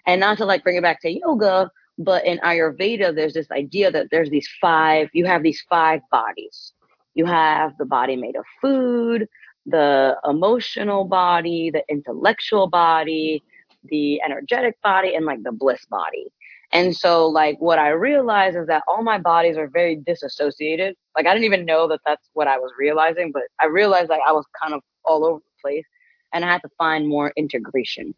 [0.06, 3.90] And not to like bring it back to yoga, but in Ayurveda, there's this idea
[3.90, 6.72] that there's these five, you have these five bodies.
[7.14, 9.26] You have the body made of food,
[9.64, 13.42] the emotional body, the intellectual body,
[13.84, 16.26] the energetic body, and like the bliss body.
[16.72, 20.94] And so, like, what I realized is that all my bodies are very disassociated.
[21.16, 24.20] Like, I didn't even know that that's what I was realizing, but I realized like
[24.26, 25.84] I was kind of all over the place
[26.32, 28.14] and I had to find more integration.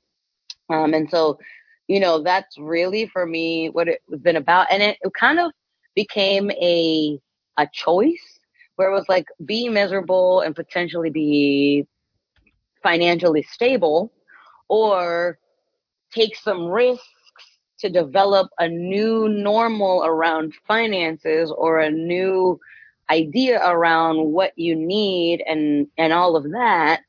[0.70, 1.38] Um, and so,
[1.88, 4.66] you know, that's really for me what it's been about.
[4.70, 5.52] And it, it kind of
[5.94, 7.18] became a
[7.58, 8.38] a choice
[8.76, 11.84] where it was like be miserable and potentially be
[12.82, 14.12] financially stable
[14.68, 15.38] or
[16.12, 17.04] take some risks
[17.78, 22.58] to develop a new normal around finances or a new
[23.10, 27.02] idea around what you need and and all of that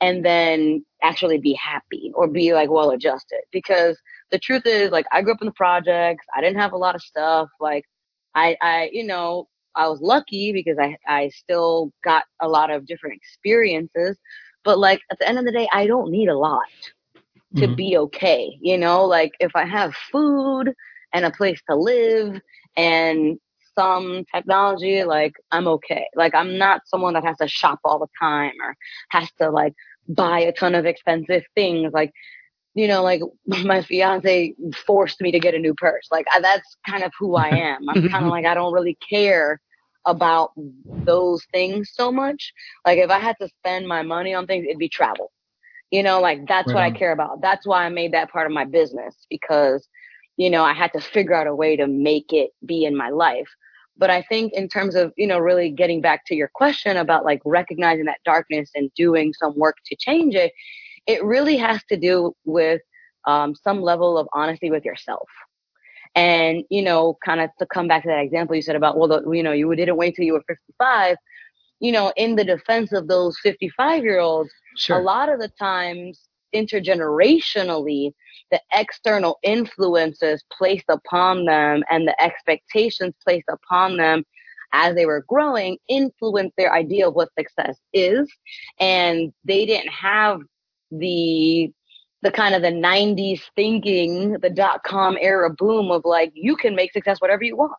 [0.00, 3.40] and then actually be happy or be like well adjusted.
[3.52, 3.98] Because
[4.30, 6.26] the truth is like I grew up in the projects.
[6.34, 7.48] I didn't have a lot of stuff.
[7.60, 7.84] Like
[8.34, 12.86] I I you know I was lucky because I I still got a lot of
[12.86, 14.18] different experiences.
[14.64, 16.62] But like at the end of the day I don't need a lot
[17.56, 17.74] to mm-hmm.
[17.74, 20.72] be okay you know like if I have food
[21.12, 22.40] and a place to live
[22.76, 23.38] and
[23.76, 26.06] some technology, like I'm okay.
[26.14, 28.76] Like I'm not someone that has to shop all the time or
[29.10, 29.74] has to like
[30.08, 31.92] buy a ton of expensive things.
[31.92, 32.12] Like,
[32.74, 34.54] you know, like my fiance
[34.86, 36.08] forced me to get a new purse.
[36.10, 37.88] Like that's kind of who I am.
[37.88, 39.60] I'm kind of like I don't really care
[40.06, 42.52] about those things so much.
[42.86, 45.32] Like if I had to spend my money on things, it'd be travel.
[45.90, 46.82] You know, like that's right what.
[46.82, 47.40] I care about.
[47.40, 49.88] That's why I made that part of my business because
[50.36, 53.10] you know, I had to figure out a way to make it be in my
[53.10, 53.48] life.
[53.96, 57.24] But I think in terms of, you know, really getting back to your question about
[57.24, 60.52] like recognizing that darkness and doing some work to change it,
[61.06, 62.80] it really has to do with
[63.26, 65.28] um, some level of honesty with yourself.
[66.16, 69.08] And, you know, kind of to come back to that example you said about, well,
[69.08, 71.16] the, you know, you didn't wait till you were 55.
[71.80, 74.98] You know, in the defense of those 55 year olds, sure.
[74.98, 78.12] a lot of the times intergenerationally,
[78.50, 84.24] the external influences placed upon them and the expectations placed upon them
[84.72, 88.30] as they were growing influenced their idea of what success is.
[88.80, 90.40] And they didn't have
[90.90, 91.72] the
[92.22, 96.74] the kind of the 90s thinking, the dot com era boom of like, you can
[96.74, 97.76] make success whatever you want.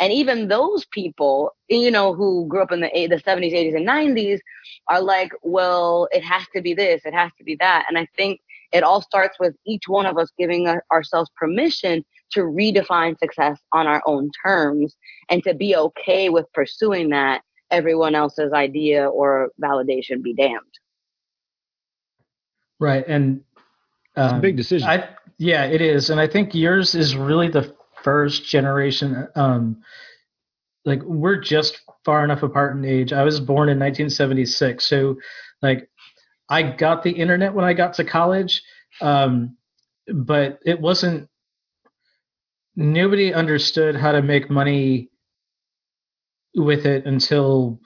[0.00, 3.86] And even those people, you know, who grew up in the the 70s, 80s, and
[3.86, 4.40] 90s
[4.88, 7.86] are like, well, it has to be this, it has to be that.
[7.88, 8.40] And I think
[8.72, 13.86] it all starts with each one of us giving ourselves permission to redefine success on
[13.86, 14.96] our own terms
[15.30, 20.58] and to be okay with pursuing that everyone else's idea or validation be damned.
[22.80, 23.06] Right.
[23.06, 23.42] And
[24.16, 24.88] um, it's a big decision.
[24.88, 26.10] I, yeah, it is.
[26.10, 27.74] And I think yours is really the
[28.04, 29.26] first generation.
[29.34, 29.82] Um,
[30.84, 33.12] like we're just far enough apart in age.
[33.12, 34.84] I was born in 1976.
[34.84, 35.16] So
[35.62, 35.88] like
[36.48, 38.62] I got the internet when I got to college.
[39.00, 39.56] Um,
[40.12, 41.28] but it wasn't
[42.76, 45.10] nobody understood how to make money
[46.54, 47.80] with it until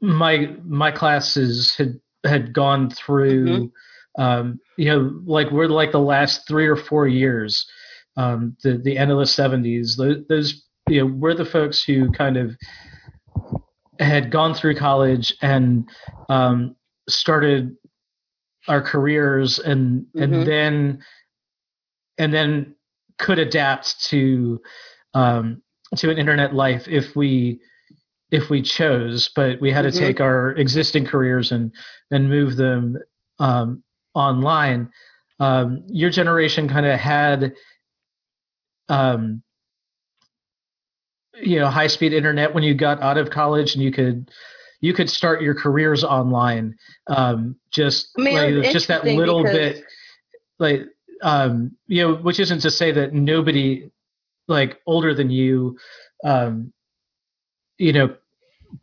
[0.00, 4.22] my my classes had had gone through mm-hmm.
[4.22, 7.66] um, you know like we're like the last three or four years
[8.16, 12.10] um, the the end of the 70s those, those you know we're the folks who
[12.12, 12.56] kind of
[13.98, 15.88] had gone through college and
[16.28, 16.76] um,
[17.08, 17.76] started
[18.68, 20.22] our careers and mm-hmm.
[20.22, 21.02] and then
[22.18, 22.74] and then
[23.18, 24.60] could adapt to
[25.14, 25.62] um,
[25.96, 27.60] to an internet life if we
[28.30, 29.98] if we chose, but we had mm-hmm.
[29.98, 31.72] to take our existing careers and
[32.10, 32.96] and move them
[33.38, 33.82] um,
[34.14, 34.90] online.
[35.38, 37.52] Um, your generation kind of had,
[38.88, 39.42] um,
[41.42, 44.30] you know, high speed internet when you got out of college, and you could
[44.80, 46.76] you could start your careers online.
[47.08, 49.84] Um, just I mean, like, just that little bit,
[50.58, 50.82] like
[51.22, 53.90] um, you know, which isn't to say that nobody
[54.48, 55.76] like older than you,
[56.24, 56.72] um,
[57.78, 58.14] you know,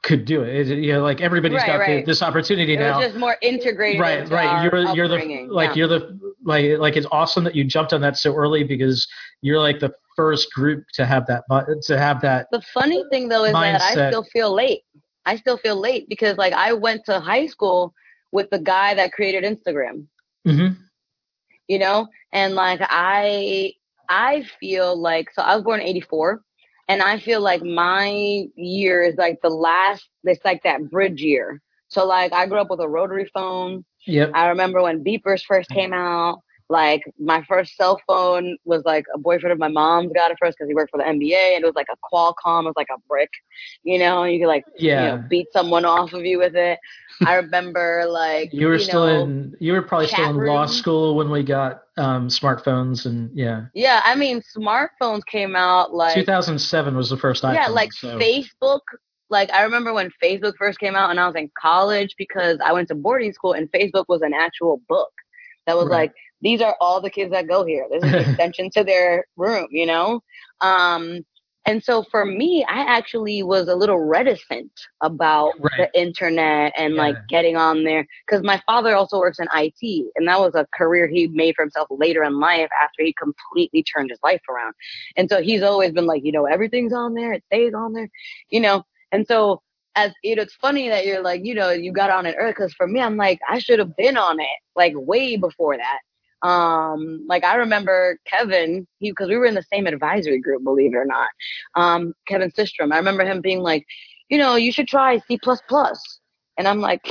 [0.01, 0.69] could do it.
[0.69, 2.05] it you know, like everybody's right, got right.
[2.05, 2.99] The, this opportunity it now.
[3.01, 3.99] just more integrated.
[3.99, 4.63] Right, right.
[4.63, 5.75] You're you're the like yeah.
[5.75, 9.07] you're the like like it's awesome that you jumped on that so early because
[9.41, 11.43] you're like the first group to have that
[11.83, 12.47] to have that.
[12.51, 13.79] The funny thing though is mindset.
[13.79, 14.81] that I still feel late.
[15.25, 17.93] I still feel late because like I went to high school
[18.31, 20.07] with the guy that created Instagram.
[20.47, 20.73] Mm-hmm.
[21.67, 23.73] You know, and like I
[24.09, 26.41] I feel like so I was born in 84
[26.89, 31.61] and I feel like my year is like the last it's like that bridge year.
[31.87, 33.85] So like I grew up with a rotary phone.
[34.05, 34.31] Yep.
[34.33, 36.41] I remember when beepers first came out.
[36.69, 40.57] Like my first cell phone was like a boyfriend of my mom's got it first
[40.57, 42.87] because he worked for the NBA and it was like a Qualcomm, it was like
[42.89, 43.29] a brick,
[43.83, 45.01] you know, you could like yeah.
[45.01, 46.79] you know, beat someone off of you with it.
[47.25, 50.49] I remember like you were you still know, in you were probably still in room.
[50.49, 53.65] law school when we got um, smartphones and yeah.
[53.75, 57.55] Yeah, I mean smartphones came out like 2007 was the first iPhone.
[57.55, 58.17] Yeah, like so.
[58.17, 58.81] Facebook.
[59.33, 62.71] Like I remember when Facebook first came out and I was in college because I
[62.71, 65.11] went to boarding school and Facebook was an actual book
[65.65, 66.01] that was right.
[66.03, 67.87] like these are all the kids that go here.
[67.89, 70.21] This is an extension to their room, you know?
[70.61, 71.25] Um,
[71.65, 74.71] and so for me, I actually was a little reticent
[75.01, 75.71] about right.
[75.93, 77.01] the internet and yeah.
[77.01, 80.67] like getting on there because my father also works in IT and that was a
[80.75, 84.73] career he made for himself later in life after he completely turned his life around.
[85.15, 88.09] And so he's always been like, you know, everything's on there, it stays on there,
[88.49, 88.83] you know?
[89.13, 89.61] And so
[89.95, 92.51] as you know, it's funny that you're like, you know, you got on it early
[92.51, 95.99] because for me, I'm like, I should have been on it like way before that.
[96.47, 100.93] Um, like I remember Kevin, he because we were in the same advisory group, believe
[100.93, 101.29] it or not.
[101.75, 102.91] Um, Kevin Systrom.
[102.91, 103.85] I remember him being like,
[104.29, 106.19] you know, you should try C plus plus.
[106.57, 107.01] And I'm like,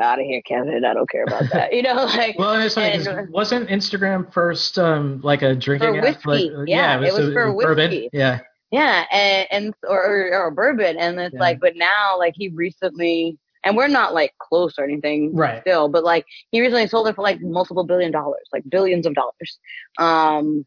[0.00, 0.84] out of here, Kevin.
[0.84, 1.72] I don't care about that.
[1.78, 2.38] You know, like.
[2.38, 6.50] well, and it's like, and, wasn't Instagram first um like a drinking for whiskey?
[6.50, 7.66] Like, yeah, yeah, it was, it was a, for whiskey.
[7.66, 8.08] Bourbon.
[8.12, 8.40] Yeah.
[8.70, 11.40] Yeah, and, and or, or, or bourbon, and it's yeah.
[11.40, 15.60] like, but now like he recently and we're not like close or anything right.
[15.62, 19.14] still but like he recently sold it for like multiple billion dollars like billions of
[19.14, 19.58] dollars.
[19.98, 20.64] Um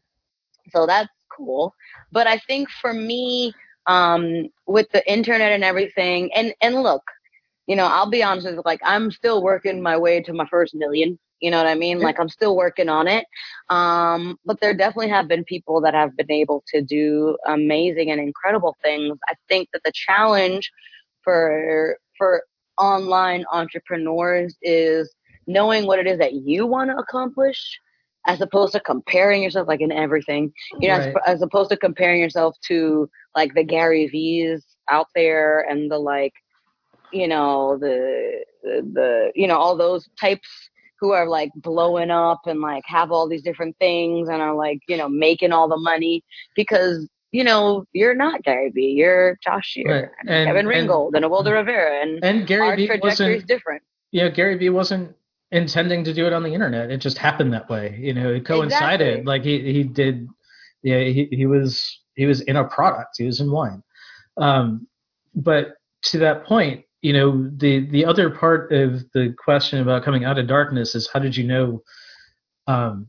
[0.70, 1.74] so that's cool.
[2.12, 3.54] But i think for me
[3.86, 7.02] um with the internet and everything and and look
[7.66, 10.46] you know i'll be honest with you like i'm still working my way to my
[10.46, 11.98] first million you know what i mean?
[11.98, 13.26] Like i'm still working on it.
[13.68, 18.20] Um but there definitely have been people that have been able to do amazing and
[18.20, 19.18] incredible things.
[19.28, 20.70] I think that the challenge
[21.22, 22.44] for for
[22.78, 25.12] online entrepreneurs is
[25.46, 27.78] knowing what it is that you want to accomplish
[28.26, 30.52] as opposed to comparing yourself like in everything.
[30.80, 31.08] You know right.
[31.08, 35.98] as, as, opposed to comparing yourself to like the gary vee's out there and the
[35.98, 36.32] like
[37.12, 40.48] you know the, the the you know all those types
[41.02, 44.78] who are like blowing up and like have all these different things and are like
[44.88, 46.24] you know making all the money
[46.56, 48.90] because you know, you're not Gary Vee.
[48.92, 50.08] You're Josh Shear, Right.
[50.28, 53.46] And- Kevin and- Ringgold, and Wilda Rivera, and, And Gary our Vee trajectory is wasn't,
[53.48, 53.82] different.
[54.12, 55.16] know, Gary Vee wasn't
[55.50, 56.90] intending to do it on the internet.
[56.90, 57.98] It just happened that way.
[57.98, 59.06] You know, it coincided.
[59.08, 59.24] Exactly.
[59.24, 60.28] Like he, he did,
[60.82, 63.16] yeah, he, he was, he was in a product.
[63.16, 63.82] He was in wine.
[64.36, 64.86] Um,
[65.34, 70.24] but to that point, you know, the, the other part of the question about coming
[70.24, 71.82] out of darkness is how did you know,
[72.68, 73.08] um,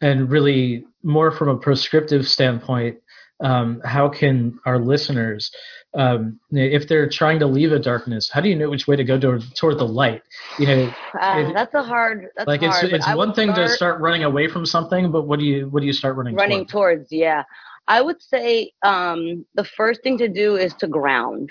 [0.00, 2.98] and really more from a prescriptive standpoint,
[3.42, 5.50] um, how can our listeners,
[5.94, 9.04] um, if they're trying to leave a darkness, how do you know which way to
[9.04, 10.22] go toward, toward the light?
[10.58, 12.28] You know, Uh, It- that's a hard.
[12.36, 12.90] That's like it's hard.
[12.90, 15.68] but it's one thing to start start running away from something, but what do you
[15.68, 16.98] what do you start running running toward?
[16.98, 17.12] towards.
[17.12, 17.42] Yeah,
[17.88, 21.50] I would say um, the first thing to do is to ground.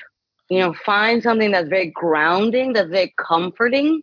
[0.52, 4.02] You know, find something that's very grounding, that's very comforting,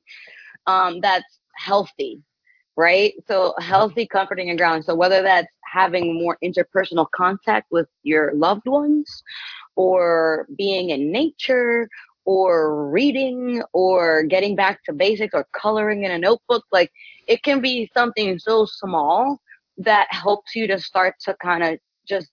[0.67, 2.23] um, that's healthy,
[2.75, 3.13] right?
[3.27, 4.83] So healthy, comforting, and grounding.
[4.83, 9.23] So whether that's having more interpersonal contact with your loved ones,
[9.77, 11.87] or being in nature,
[12.25, 16.91] or reading, or getting back to basics, or coloring in a notebook, like
[17.27, 19.39] it can be something so small
[19.77, 21.79] that helps you to start to kind of
[22.09, 22.31] just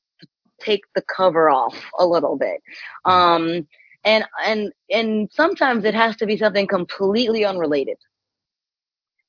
[0.61, 2.61] take the cover off a little bit.
[3.03, 3.67] Um,
[4.05, 7.97] and and and sometimes it has to be something completely unrelated.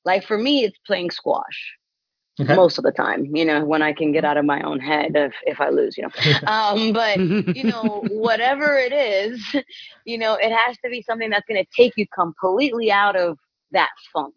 [0.05, 1.74] Like for me, it's playing squash
[2.41, 2.55] Okay.
[2.55, 3.35] most of the time.
[3.35, 5.97] You know, when I can get out of my own head if if I lose.
[5.97, 7.20] You know, um, but
[7.55, 9.43] you know, whatever it is,
[10.05, 13.39] you know, it has to be something that's going to take you completely out of
[13.72, 14.35] that funk.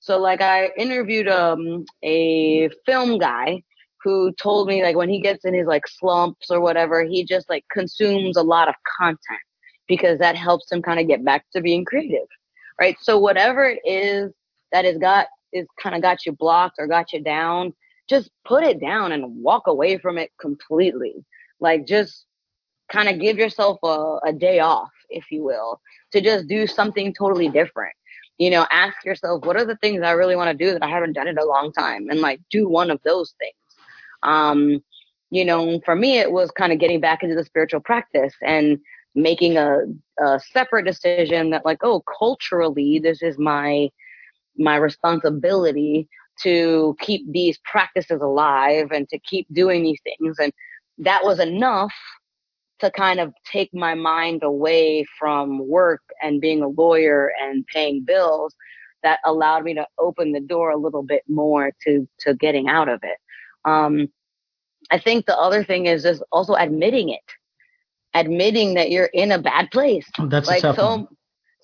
[0.00, 3.62] So, like, I interviewed um, a film guy
[4.02, 7.48] who told me, like, when he gets in his like slumps or whatever, he just
[7.50, 9.40] like consumes a lot of content
[9.90, 12.28] because that helps them kind of get back to being creative,
[12.80, 12.96] right?
[13.00, 14.32] So, whatever it is
[14.70, 17.74] that has got is kind of got you blocked or got you down,
[18.08, 21.24] just put it down and walk away from it completely.
[21.58, 22.24] Like, just
[22.90, 25.80] kind of give yourself a, a day off, if you will,
[26.12, 27.94] to just do something totally different.
[28.38, 30.88] You know, ask yourself, what are the things I really want to do that I
[30.88, 32.08] haven't done in a long time?
[32.10, 33.54] And like, do one of those things.
[34.22, 34.84] Um,
[35.30, 38.78] you know, for me, it was kind of getting back into the spiritual practice and
[39.14, 39.80] making a,
[40.22, 43.88] a separate decision that, like, oh, culturally, this is my
[44.56, 46.08] my responsibility
[46.42, 50.38] to keep these practices alive and to keep doing these things.
[50.38, 50.52] And
[50.98, 51.92] that was enough
[52.80, 58.02] to kind of take my mind away from work and being a lawyer and paying
[58.02, 58.54] bills
[59.02, 62.88] that allowed me to open the door a little bit more to to getting out
[62.88, 63.18] of it.
[63.64, 64.08] Um,
[64.90, 67.20] I think the other thing is just also admitting it,
[68.14, 70.08] admitting that you're in a bad place.
[70.18, 71.08] That's like so one.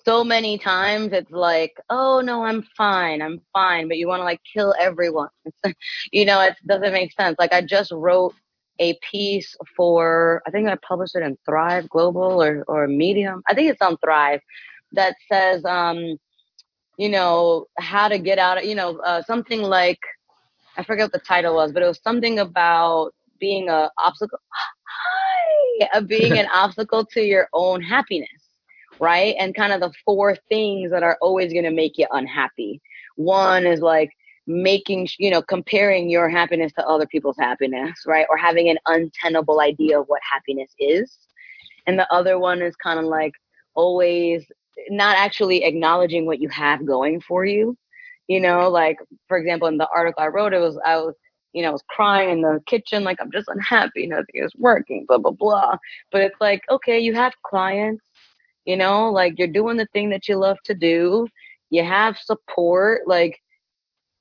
[0.07, 4.23] so many times it's like oh no i'm fine i'm fine but you want to
[4.23, 5.27] like kill everyone
[6.13, 8.33] you know it doesn't make sense like i just wrote
[8.79, 13.53] a piece for i think i published it in thrive global or or medium i
[13.53, 14.39] think it's on thrive
[14.93, 16.17] that says um
[16.97, 19.99] you know how to get out of you know uh, something like
[20.77, 24.39] i forget what the title was but it was something about being a obstacle
[25.81, 28.29] hi uh, being an obstacle to your own happiness
[28.99, 29.35] right?
[29.39, 32.81] And kind of the four things that are always going to make you unhappy.
[33.15, 34.11] One is like
[34.47, 38.25] making, you know, comparing your happiness to other people's happiness, right?
[38.29, 41.17] Or having an untenable idea of what happiness is.
[41.85, 43.33] And the other one is kind of like
[43.75, 44.45] always
[44.89, 47.77] not actually acknowledging what you have going for you.
[48.27, 51.15] You know, like for example, in the article I wrote, it was I was,
[51.57, 55.05] you know, I was crying in the kitchen, like I'm just unhappy, nothing is working,
[55.07, 55.77] blah blah blah.
[56.11, 58.05] But it's like, okay, you have clients,
[58.65, 61.27] you know, like you're doing the thing that you love to do,
[61.71, 63.41] you have support, like,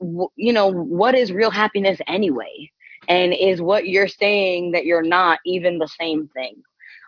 [0.00, 2.70] w- you know, what is real happiness anyway?
[3.06, 6.62] And is what you're saying that you're not even the same thing?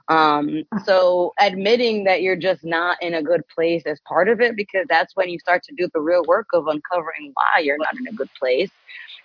[0.08, 4.56] Um, so admitting that you're just not in a good place is part of it
[4.56, 7.96] because that's when you start to do the real work of uncovering why you're not
[7.98, 8.70] in a good place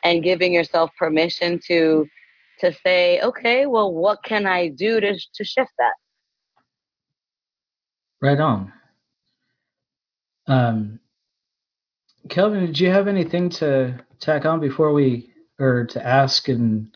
[0.03, 2.07] and giving yourself permission to
[2.59, 5.93] to say, okay, well, what can I do to to shift that?
[8.21, 8.71] Right on.
[10.47, 10.99] Um,
[12.29, 16.95] Kevin, did you have anything to tack on before we, or to ask and?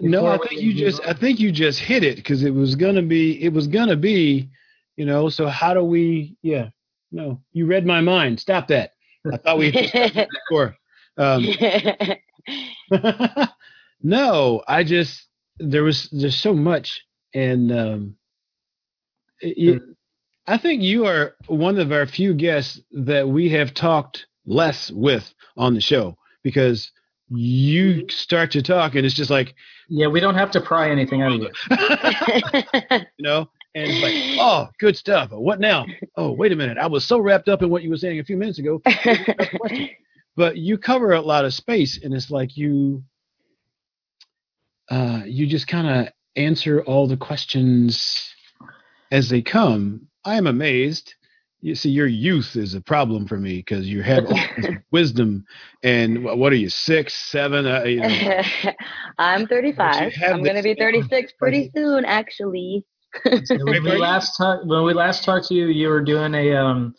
[0.00, 1.08] No, I think you just on?
[1.08, 4.50] I think you just hit it because it was gonna be it was gonna be,
[4.96, 5.28] you know.
[5.28, 6.36] So how do we?
[6.42, 6.68] Yeah,
[7.12, 8.40] no, you read my mind.
[8.40, 8.92] Stop that.
[9.32, 9.70] I thought we
[10.50, 10.76] before.
[11.18, 11.46] Um,
[14.02, 15.26] no, I just
[15.58, 17.02] there was there's so much,
[17.34, 18.16] and um,
[19.40, 19.82] it,
[20.46, 25.32] I think you are one of our few guests that we have talked less with
[25.56, 26.90] on the show because
[27.28, 29.54] you start to talk, and it's just like,
[29.88, 31.50] Yeah, we don't have to pry anything out of you.
[33.18, 35.30] you know, and it's like, oh, good stuff.
[35.32, 35.86] What now?
[36.16, 36.78] Oh, wait a minute.
[36.78, 38.80] I was so wrapped up in what you were saying a few minutes ago.
[40.36, 43.02] But you cover a lot of space, and it's like you,
[44.90, 48.32] uh, you just kind of answer all the questions
[49.10, 50.06] as they come.
[50.24, 51.14] I am amazed.
[51.62, 55.44] You see, your youth is a problem for me because you have all this wisdom.
[55.82, 57.66] And wh- what are you, six, seven?
[57.66, 58.42] Uh, you know,
[59.18, 60.12] I'm 35.
[60.12, 62.84] have I'm going to be 36 pretty soon, actually.
[63.24, 63.48] When
[63.82, 66.94] we last talked, when we last talked to you, you were doing a um,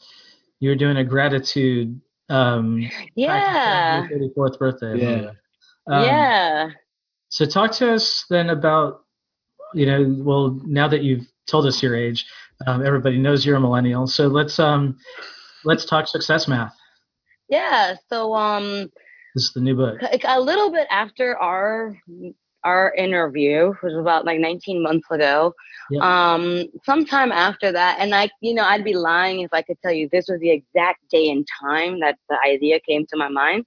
[0.60, 4.08] you were doing a gratitude um, Yeah.
[4.08, 4.98] thirty fourth birthday.
[5.00, 5.32] Yeah.
[5.90, 6.70] Um, yeah.
[7.30, 9.02] So talk to us then about,
[9.74, 12.26] you know, well now that you've told us your age,
[12.66, 14.08] um, everybody knows you're a millennial.
[14.08, 14.98] So let's um,
[15.64, 16.74] let's talk success math.
[17.50, 17.96] Yeah.
[18.10, 18.90] So, um,
[19.36, 20.00] This is the new book.
[20.26, 21.96] a little bit after our
[22.64, 25.54] our interview, which was about like 19 months ago.
[25.90, 26.02] Yep.
[26.02, 29.92] Um, sometime after that, and I, you know, I'd be lying if I could tell
[29.92, 33.66] you this was the exact day and time that the idea came to my mind.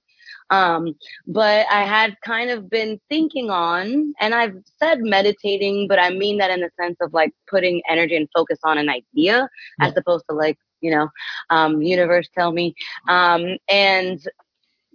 [0.51, 0.93] Um,
[1.27, 6.37] but I had kind of been thinking on, and I've said meditating, but I mean
[6.37, 9.47] that in the sense of like putting energy and focus on an idea
[9.79, 11.09] as opposed to like, you know,
[11.49, 12.75] um, universe tell me.
[13.07, 14.19] Um, and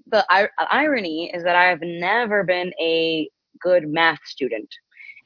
[0.09, 3.29] the ir- irony is that I have never been a
[3.61, 4.69] good math student.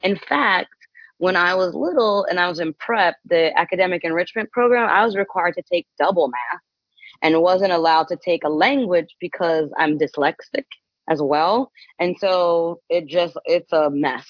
[0.03, 0.73] In fact,
[1.17, 5.15] when I was little and I was in prep, the academic enrichment program, I was
[5.15, 6.61] required to take double math
[7.21, 10.65] and wasn't allowed to take a language because I'm dyslexic
[11.09, 11.71] as well.
[11.99, 14.27] And so it just, it's a mess.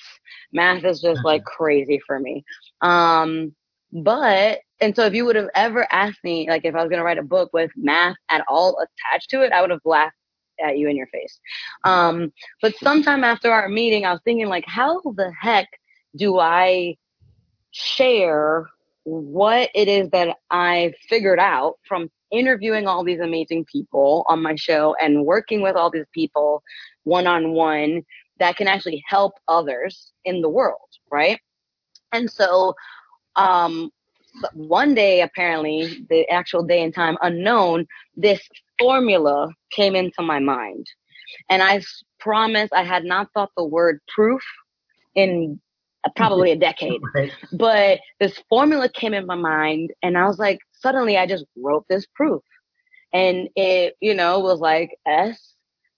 [0.51, 2.43] Math is just like crazy for me.
[2.81, 3.55] Um,
[3.93, 6.99] but, and so if you would have ever asked me, like if I was going
[6.99, 10.15] to write a book with math at all attached to it, I would have laughed
[10.61, 11.39] at you in your face.
[11.83, 12.31] Um,
[12.61, 15.67] but sometime after our meeting, I was thinking like, how the heck
[16.15, 16.97] do I
[17.71, 18.67] share
[19.03, 24.55] what it is that I figured out from interviewing all these amazing people on my
[24.55, 26.63] show and working with all these people
[27.03, 28.03] one on one
[28.39, 30.77] that can actually help others in the world,
[31.11, 31.39] right?
[32.11, 32.73] And so,
[33.35, 33.91] um,
[34.53, 38.41] one day, apparently, the actual day and time unknown, this
[38.79, 40.85] formula came into my mind.
[41.49, 41.81] And i
[42.19, 44.41] promise I had not thought the word proof
[45.15, 45.59] in
[46.05, 47.31] uh, probably a decade Right.
[47.53, 51.85] but this formula came in my mind and i was like suddenly i just wrote
[51.89, 52.41] this proof
[53.13, 55.53] and it you know was like s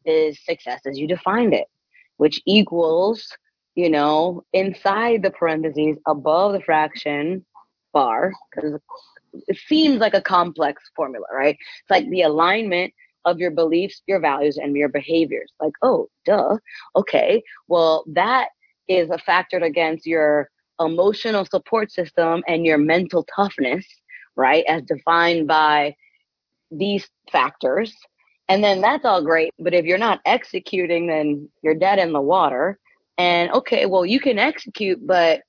[0.05, 1.67] is success as you defined it
[2.17, 3.27] which equals
[3.75, 7.45] you know inside the parentheses above the fraction
[7.94, 8.80] bar because
[9.48, 12.94] it seems like a complex formula right it's like the alignment
[13.26, 16.58] of your beliefs your values and your behaviors like oh duh
[16.96, 18.50] okay well that
[18.88, 23.86] is a factored against your emotional support system and your mental toughness,
[24.36, 24.66] right?
[24.68, 25.96] As defined by
[26.72, 27.94] these factors.
[28.50, 29.54] And then that's all great.
[29.60, 32.80] But if you're not executing, then you're dead in the water.
[33.18, 35.41] And okay, well, you can execute, but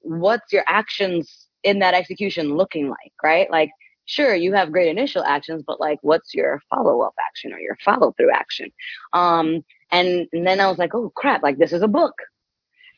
[0.00, 3.50] what's your actions in that execution looking like, right?
[3.50, 3.70] Like,
[4.06, 7.76] sure, you have great initial actions, but like, what's your follow up action or your
[7.84, 8.70] follow through action?
[9.12, 12.14] Um, and, and then I was like, oh crap, like this is a book.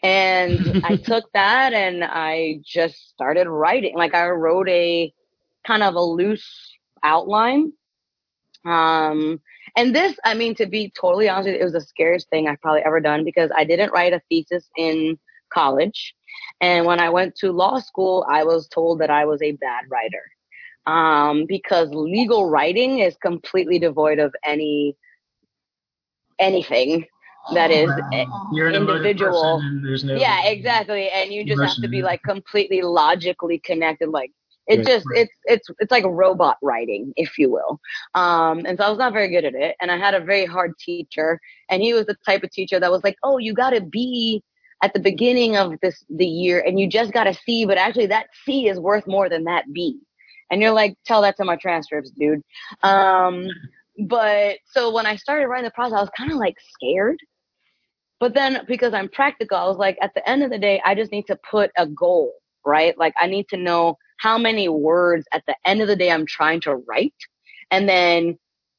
[0.02, 3.96] And I took that and I just started writing.
[3.96, 5.12] Like I wrote a
[5.66, 7.72] kind of a loose outline.
[8.64, 9.40] Um,
[9.76, 12.48] and this, I mean, to be totally honest with you, it was the scariest thing
[12.48, 15.18] I've probably ever done because I didn't write a thesis in
[15.52, 16.14] college.
[16.60, 19.84] And when I went to law school, I was told that I was a bad
[19.90, 20.22] writer.
[20.86, 24.96] Um, because legal writing is completely devoid of any
[26.38, 27.06] anything
[27.54, 27.90] that is
[28.52, 29.60] You're an individual.
[29.82, 34.30] person no yeah exactly and you just have to be like completely logically connected like
[34.66, 37.80] it just it's it's it's like robot writing if you will
[38.14, 40.46] um and so i was not very good at it and i had a very
[40.46, 41.38] hard teacher
[41.68, 44.42] and he was the type of teacher that was like oh you got to be
[44.82, 48.06] at the beginning of this the year and you just got a c but actually
[48.06, 49.98] that c is worth more than that b.
[50.50, 52.42] And you're like tell that to my transcripts dude.
[52.82, 53.46] Um
[54.06, 57.18] but so when i started writing the process i was kind of like scared.
[58.20, 60.94] But then because I'm practical, I was like, at the end of the day, I
[60.94, 62.32] just need to put a goal,
[62.64, 62.96] right?
[62.96, 66.24] Like I need to know how many words at the end of the day I'm
[66.24, 67.14] trying to write
[67.72, 68.38] and then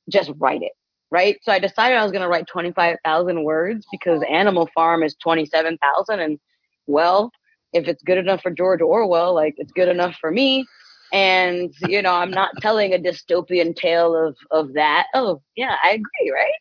[0.10, 0.72] just write it,
[1.14, 1.38] right?
[1.44, 6.19] So I decided I was going to write 25,000 words because Animal Farm is 27,000.
[6.19, 6.40] And
[6.88, 7.31] well,
[7.72, 10.65] if it's good enough for George Orwell, like it's good enough for me.
[11.14, 15.06] And, you know, I'm not telling a dystopian tale of, of that.
[15.14, 16.52] Oh, yeah, I agree, right?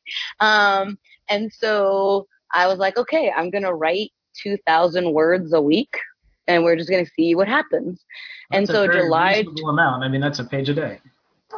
[0.40, 0.98] Um,
[1.30, 5.96] and so I was like, okay, I'm gonna write two thousand words a week,
[6.46, 8.04] and we're just gonna see what happens.
[8.50, 10.04] That's and a so very July amount.
[10.04, 11.00] I mean, that's a page a day.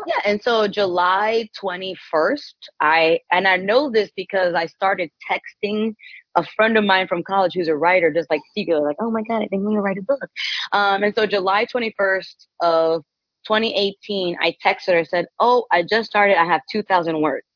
[0.06, 5.94] Yeah, and so July 21st, I and I know this because I started texting
[6.36, 9.22] a friend of mine from college who's a writer, just like secretly, like, oh my
[9.22, 10.28] god, I think I'm gonna write a book.
[10.72, 13.02] Um, and so July 21st of
[13.46, 17.46] 2018, I texted her, said, oh, I just started, I have 2,000 words.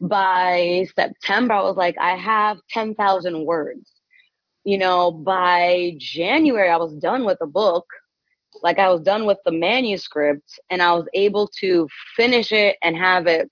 [0.00, 3.90] By September, I was like, I have 10,000 words.
[4.64, 7.86] You know, by January, I was done with the book
[8.64, 11.86] like I was done with the manuscript and I was able to
[12.16, 13.48] finish it and have it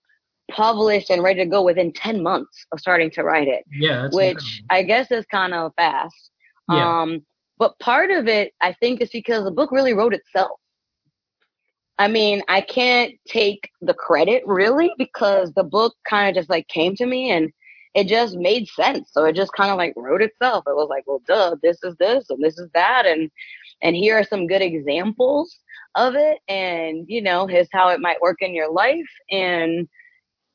[0.50, 4.16] published and ready to go within 10 months of starting to write it, Yeah, that's
[4.16, 4.66] which incredible.
[4.70, 6.30] I guess is kind of fast.
[6.70, 7.02] Yeah.
[7.02, 7.24] Um,
[7.58, 10.58] but part of it, I think, is because the book really wrote itself.
[11.98, 16.66] I mean, I can't take the credit really because the book kind of just like
[16.68, 17.52] came to me and
[17.94, 19.10] it just made sense.
[19.12, 20.64] So it just kind of like wrote itself.
[20.66, 23.04] It was like, well, duh, this is this and this is that.
[23.06, 23.30] And
[23.82, 25.58] and here are some good examples
[25.94, 29.88] of it and you know here's how it might work in your life and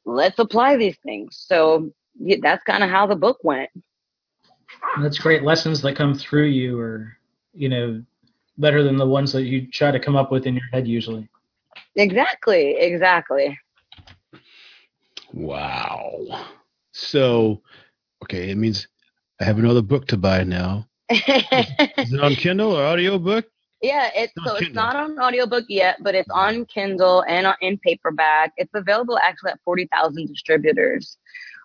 [0.06, 1.90] let's apply these things so
[2.20, 3.70] yeah, that's kind of how the book went
[5.02, 7.18] That's great lessons that come through you, or
[7.54, 8.04] you know,
[8.58, 11.28] better than the ones that you try to come up with in your head usually.
[11.96, 13.58] exactly exactly
[15.34, 16.46] Wow.
[16.92, 17.62] So,
[18.24, 18.88] okay, it means
[19.40, 20.88] I have another book to buy now.
[21.10, 23.46] Is it on Kindle or audiobook?
[23.82, 27.56] yeah it's It's so it's not on audiobook yet but it's on kindle and on,
[27.62, 31.18] in paperback it's available actually at 40000 distributors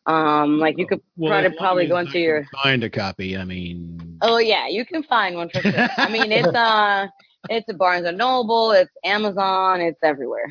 [0.06, 3.36] um like you could Well, try to probably go into your find a copy.
[3.36, 5.88] I mean, Oh yeah, you can find one for sure.
[5.96, 7.06] I mean, it's uh,
[7.48, 10.46] it's at Barnes and Noble, it's Amazon, it's everywhere.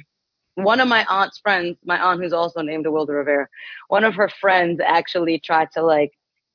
[0.56, 3.48] One of my aunt's friends, my aunt who's also named Wilda Rivera,
[3.88, 6.12] one of her friends actually tried to like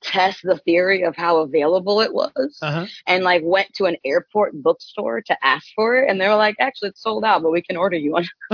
[0.06, 2.86] test the theory of how available it was, uh huh.
[3.06, 6.56] and like went to an airport bookstore to ask for it, and they were like,
[6.60, 8.26] actually, it's sold out, but we can order you one.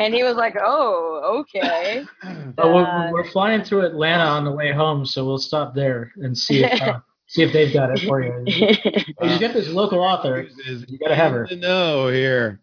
[0.00, 2.04] and he was like, oh, okay.
[2.56, 6.12] But we're, Uh, we're flying through Atlanta on the way home, so we'll stop there
[6.16, 8.44] and see if uh, see if they've got it for you.
[8.46, 8.78] Hey,
[9.22, 10.48] you get this local author.
[10.66, 11.48] You gotta have her.
[11.56, 12.60] No, here.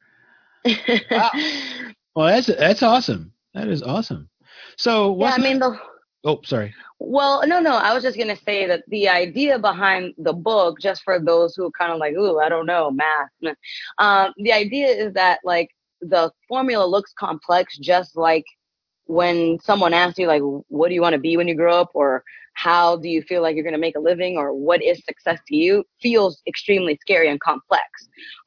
[2.15, 3.33] Well, that's that's awesome.
[3.53, 4.29] That is awesome.
[4.77, 5.77] So, yeah, I mean the
[6.23, 6.73] oh, sorry.
[6.99, 7.75] Well, no, no.
[7.75, 11.65] I was just gonna say that the idea behind the book, just for those who
[11.65, 13.55] are kind of like, ooh, I don't know, math.
[13.97, 15.69] Um, the idea is that like
[16.01, 18.45] the formula looks complex, just like
[19.11, 21.91] when someone asks you like, what do you want to be when you grow up,
[21.93, 22.23] or
[22.53, 25.55] how do you feel like you're gonna make a living, or what is success to
[25.55, 27.83] you, feels extremely scary and complex.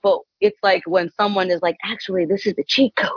[0.03, 3.11] But it's like when someone is like, actually, this is the cheat code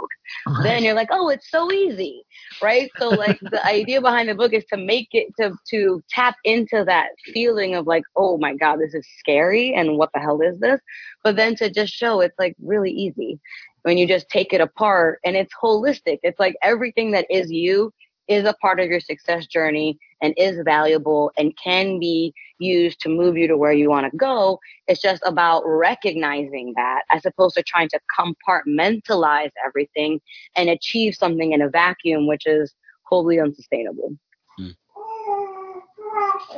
[0.64, 2.24] then you're like, oh, it's so easy,
[2.62, 2.90] right?
[2.98, 6.84] So like the idea behind the book is to make it to to tap into
[6.86, 10.60] that feeling of like, oh my god, this is scary, and what the hell is
[10.60, 10.80] this?
[11.24, 13.40] But then to just show it's like really easy
[13.88, 16.20] when you just take it apart and it's holistic.
[16.22, 17.94] It's like everything that is you
[18.28, 23.08] is a part of your success journey and is valuable and can be used to
[23.08, 24.60] move you to where you want to go.
[24.88, 30.20] It's just about recognizing that as opposed to trying to compartmentalize everything
[30.58, 34.18] and achieve something in a vacuum, which is wholly unsustainable.
[34.58, 34.72] Hmm.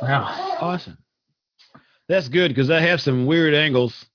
[0.02, 0.56] Wow.
[0.60, 0.98] Awesome.
[2.08, 4.09] That's good because I have some weird angles.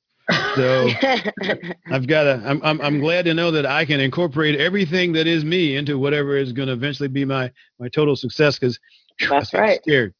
[0.55, 0.89] So
[1.91, 2.41] I've got to.
[2.45, 5.99] I'm, I'm I'm glad to know that I can incorporate everything that is me into
[5.99, 8.57] whatever is going to eventually be my my total success.
[8.57, 8.79] Because
[9.29, 9.81] That's right.
[9.83, 10.13] Scared.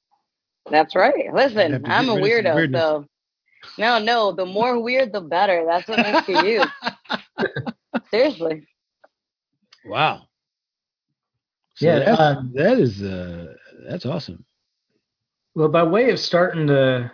[0.70, 1.34] That's right.
[1.34, 3.06] Listen, I'm a get rid of some weirdo, so
[3.78, 4.32] no, no.
[4.32, 5.66] The more weird, the better.
[5.68, 6.64] That's what makes you you.
[8.12, 8.68] Seriously.
[9.86, 10.28] Wow.
[11.76, 13.54] So Yeah, that's, um, that is uh,
[13.88, 14.46] that's awesome.
[15.56, 17.12] Well, by way of starting to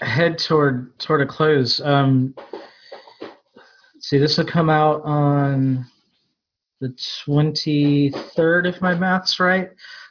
[0.00, 2.34] head toward toward a close, um,
[4.00, 5.86] see, this will come out on
[6.80, 6.94] the
[7.24, 9.70] twenty third, if my math's right.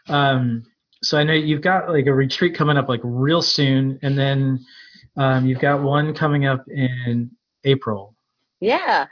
[0.09, 0.63] Um,
[1.03, 4.65] so I know you've got like a retreat coming up like real soon, and then
[5.15, 7.31] um, you've got one coming up in
[7.63, 8.15] April.
[8.59, 9.05] Yeah.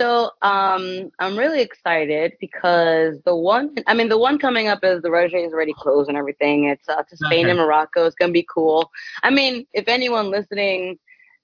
[0.00, 5.02] So um, I'm really excited because the one, I mean, the one coming up is
[5.02, 6.66] the registration is already closed and everything.
[6.66, 7.50] It's uh, to Spain Okay.
[7.50, 8.06] and Morocco.
[8.06, 8.90] It's gonna be cool.
[9.22, 10.98] I mean, if anyone listening,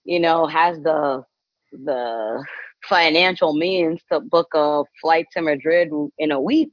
[0.04, 1.22] you know, has the
[1.72, 2.44] the
[2.84, 6.72] financial means to book a flight to Madrid in a week,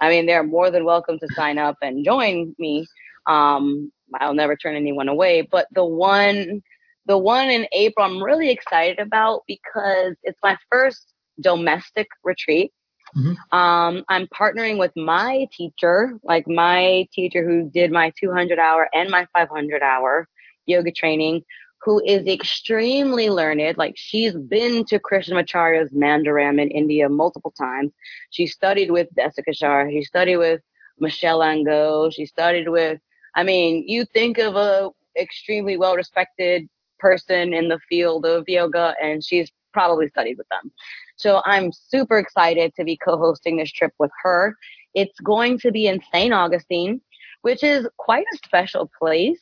[0.00, 2.88] I mean, they're more than welcome to sign up and join me.
[3.28, 5.42] Um, I'll never turn anyone away.
[5.42, 6.62] But the one
[7.06, 12.72] the one in April I'm really excited about because it's my first domestic retreat.
[13.16, 13.58] Mm-hmm.
[13.58, 19.10] Um, I'm partnering with my teacher, like my teacher who did my 200 hour and
[19.10, 20.28] my 500 hour
[20.66, 21.42] yoga training,
[21.82, 23.78] who is extremely learned.
[23.78, 27.92] Like she's been to Krishnamacharya's Mandiram in India multiple times.
[28.30, 29.90] She studied with Desikachar.
[29.90, 30.60] She studied with
[30.98, 32.10] Michelle Ango.
[32.10, 33.00] She studied with,
[33.34, 38.94] I mean, you think of a extremely well respected person in the field of yoga
[39.02, 40.72] and she's probably studied with them.
[41.18, 44.56] So I'm super excited to be co-hosting this trip with her.
[44.94, 46.32] It's going to be in St.
[46.32, 47.00] Augustine,
[47.42, 49.40] which is quite a special place.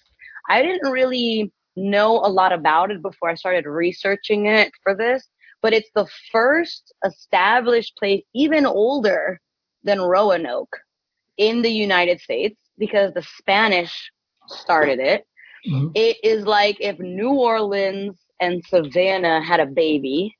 [0.48, 5.28] I didn't really know a lot about it before I started researching it for this,
[5.60, 9.38] but it's the first established place, even older
[9.84, 10.76] than Roanoke
[11.36, 14.10] in the United States because the Spanish
[14.48, 15.26] started it.
[15.66, 15.88] Mm-hmm.
[15.96, 20.36] it is like if New Orleans and Savannah had a baby.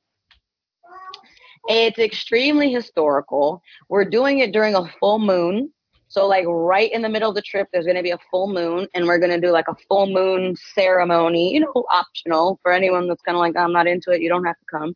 [1.67, 3.61] It's extremely historical.
[3.89, 5.71] We're doing it during a full moon.
[6.09, 8.47] So like right in the middle of the trip, there's going to be a full
[8.47, 12.71] moon and we're going to do like a full moon ceremony, you know, optional for
[12.71, 14.21] anyone that's kind of like, I'm not into it.
[14.21, 14.95] You don't have to come.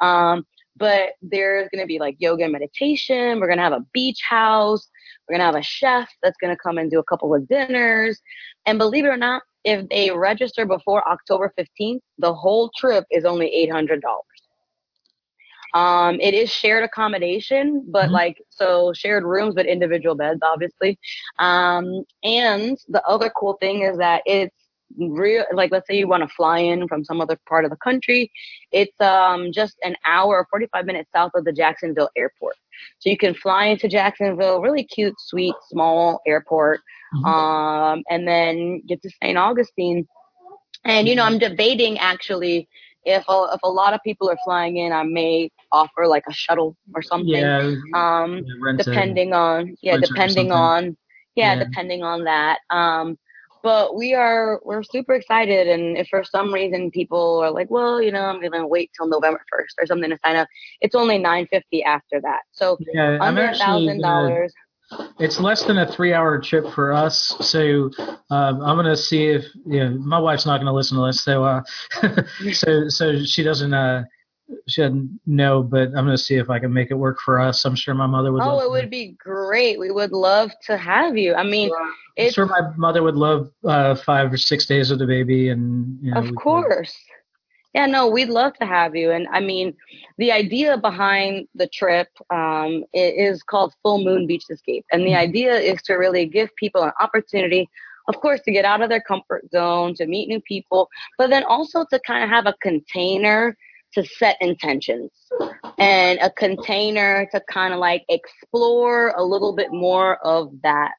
[0.00, 3.40] Um, but there's going to be like yoga and meditation.
[3.40, 4.88] We're going to have a beach house.
[5.28, 7.46] We're going to have a chef that's going to come and do a couple of
[7.48, 8.20] dinners.
[8.66, 13.24] And believe it or not, if they register before October 15th, the whole trip is
[13.24, 14.00] only $800.
[15.74, 18.14] Um, it is shared accommodation, but mm-hmm.
[18.14, 20.98] like so shared rooms, but individual beds, obviously.
[21.38, 24.54] Um, and the other cool thing is that it's
[24.98, 25.44] real.
[25.52, 28.30] Like, let's say you want to fly in from some other part of the country,
[28.70, 32.56] it's um just an hour or 45 minutes south of the Jacksonville airport.
[32.98, 36.80] So you can fly into Jacksonville, really cute, sweet, small airport,
[37.14, 37.24] mm-hmm.
[37.24, 39.38] um, and then get to St.
[39.38, 40.06] Augustine.
[40.84, 42.68] And you know, I'm debating actually
[43.04, 46.32] if a, if a lot of people are flying in, I may offer like a
[46.32, 47.28] shuttle or something.
[47.28, 47.74] Yeah.
[47.94, 50.96] Um, yeah, depending a, on yeah, depending on
[51.34, 52.58] yeah, yeah, depending on that.
[52.70, 53.18] Um,
[53.62, 58.02] but we are we're super excited, and if for some reason people are like, well,
[58.02, 60.48] you know, I'm gonna wait till November first or something to sign up,
[60.80, 62.40] it's only nine fifty after that.
[62.50, 64.52] So yeah, under a thousand dollars
[65.18, 67.34] it's less than a three hour trip for us.
[67.40, 67.90] So
[68.30, 71.44] um, I'm gonna see if you know my wife's not gonna listen to this, so
[71.44, 71.62] uh,
[72.52, 74.04] so so she doesn't uh,
[74.68, 77.64] she doesn't know, but I'm gonna see if I can make it work for us.
[77.64, 78.42] I'm sure my mother would.
[78.42, 79.78] Oh, it would be great.
[79.78, 81.34] We would love to have you.
[81.34, 81.70] I mean,
[82.18, 85.98] I'm sure my mother would love uh, five or six days with the baby, and
[86.02, 86.94] you know, of course.
[87.74, 89.12] Yeah, no, we'd love to have you.
[89.12, 89.74] And I mean,
[90.18, 94.84] the idea behind the trip um, is called Full Moon Beach Escape.
[94.92, 97.68] And the idea is to really give people an opportunity,
[98.08, 101.44] of course, to get out of their comfort zone, to meet new people, but then
[101.44, 103.56] also to kind of have a container
[103.94, 105.10] to set intentions
[105.78, 110.92] and a container to kind of like explore a little bit more of that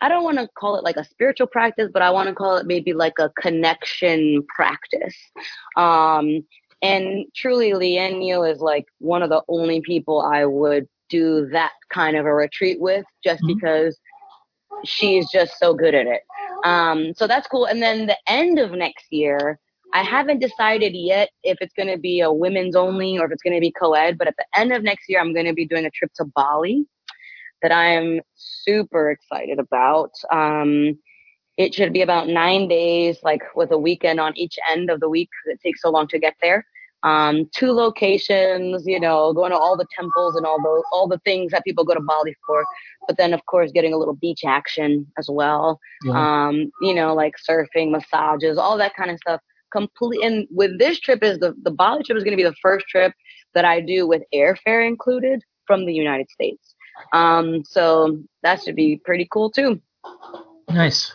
[0.00, 2.56] I don't want to call it like a spiritual practice, but I want to call
[2.56, 5.16] it maybe like a connection practice.
[5.76, 6.44] Um,
[6.82, 11.72] and truly, Leanne Neal is like one of the only people I would do that
[11.92, 13.54] kind of a retreat with just mm-hmm.
[13.54, 13.98] because
[14.84, 16.22] she's just so good at it.
[16.64, 17.64] Um, so that's cool.
[17.64, 19.58] And then the end of next year,
[19.94, 23.42] I haven't decided yet if it's going to be a women's only or if it's
[23.42, 25.54] going to be co ed, but at the end of next year, I'm going to
[25.54, 26.86] be doing a trip to Bali
[27.62, 30.10] that I'm super excited about.
[30.32, 30.98] Um,
[31.56, 35.08] it should be about nine days, like with a weekend on each end of the
[35.08, 35.28] week.
[35.46, 36.64] It takes so long to get there.
[37.04, 41.20] Um, two locations, you know, going to all the temples and all the all the
[41.24, 42.64] things that people go to Bali for.
[43.06, 45.78] But then, of course, getting a little beach action as well.
[46.04, 46.46] Yeah.
[46.48, 49.40] Um, you know, like surfing, massages, all that kind of stuff.
[49.70, 50.24] Complete.
[50.24, 52.86] And with this trip, is the the Bali trip is going to be the first
[52.88, 53.12] trip
[53.54, 56.74] that I do with airfare included from the United States.
[57.12, 59.80] Um, so that should be pretty cool too.
[60.68, 61.12] Nice.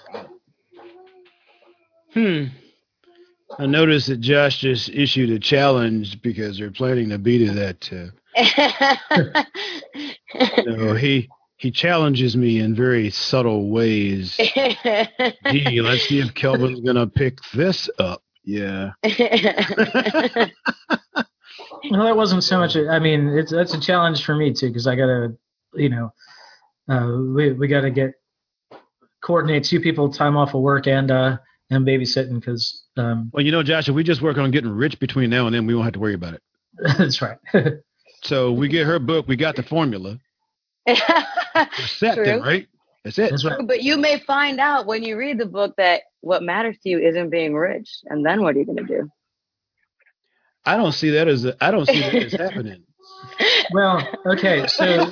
[2.14, 2.46] Hmm.
[3.60, 7.90] I noticed that Josh just issued a challenge because they're planning to beat it at.
[7.92, 8.08] Uh,
[10.64, 14.36] so he he challenges me in very subtle ways.
[14.38, 18.24] Gee, let's see if Kevin's gonna pick this up.
[18.44, 18.92] Yeah.
[19.04, 19.14] well,
[21.92, 22.76] that wasn't so much.
[22.76, 25.36] I mean, it's that's a challenge for me too because I gotta
[25.76, 26.14] you know,
[26.90, 28.14] uh, we we got to get
[29.24, 31.38] coordinate two people time off of work and uh
[31.70, 35.00] and babysitting because um, well you know Josh if we just work on getting rich
[35.00, 36.42] between now and then we won't have to worry about it.
[36.98, 37.38] That's right.
[38.26, 40.18] So we get her book we got the formula.
[40.88, 42.70] Set then right?
[43.04, 43.32] That's it.
[43.32, 43.68] That's right.
[43.68, 47.00] but you may find out when you read the book that what matters to you
[47.00, 49.10] isn't being rich and then what are you going to do?
[50.66, 52.84] I don't see that as a, I don't see that as happening.
[53.74, 55.12] Well, okay, so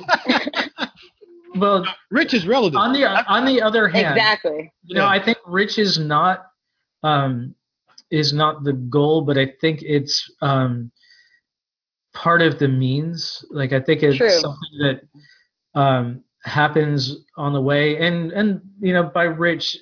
[1.56, 2.76] well, Rich is relative.
[2.76, 4.72] on the on the other hand, exactly.
[4.84, 5.08] you know, Yeah.
[5.10, 6.46] I think rich is not
[7.02, 7.54] um,
[8.10, 10.90] is not the goal, but I think it's um,
[12.14, 13.44] part of the means.
[13.50, 14.30] Like I think it's True.
[14.30, 15.00] something that
[15.74, 19.76] um, happens on the way, and and you know, by rich,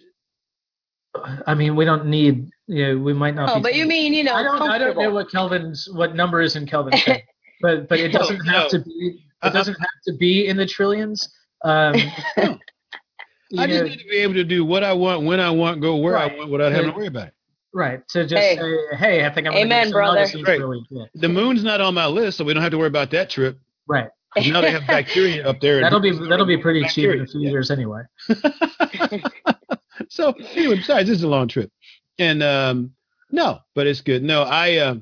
[1.47, 2.49] I mean we don't need.
[2.67, 3.51] You know, we might not.
[3.51, 4.63] Oh, be but you mean you know I don't.
[4.63, 7.23] I don't know what Kevin's what number is in Kevin's head,
[7.63, 8.79] but but it doesn't No, have no.
[8.79, 9.25] to be.
[9.43, 11.29] It doesn't have to be in the trillions.
[11.65, 11.95] Um,
[12.37, 12.59] No.
[13.51, 15.51] you I just know, need to be able to do what I want, when I
[15.51, 16.33] want, go where Right.
[16.33, 17.35] I want, without having to worry about it.
[17.75, 18.57] right to just Hey.
[18.57, 19.53] say, hey, I think I'm.
[19.53, 20.21] gonna Amen, do some brother.
[20.21, 20.59] Right.
[20.59, 20.87] Trillium.
[20.91, 21.05] Yeah.
[21.15, 23.59] The moon's not on my list, so we don't have to worry about that trip.
[23.87, 24.09] Right.
[24.37, 25.81] Now they have bacteria up there.
[25.81, 27.51] That'll be that'll be pretty cheap in Bacteria, a few yeah.
[27.51, 28.03] years anyway.
[30.09, 31.71] so anyway, besides, this is a long trip,
[32.19, 32.93] and um,
[33.33, 34.23] no, but it's good.
[34.23, 34.95] No, I, uh,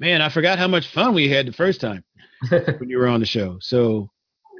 [0.00, 2.02] man, I forgot how much fun we had the first time
[2.48, 3.58] when you were on the show.
[3.60, 4.10] So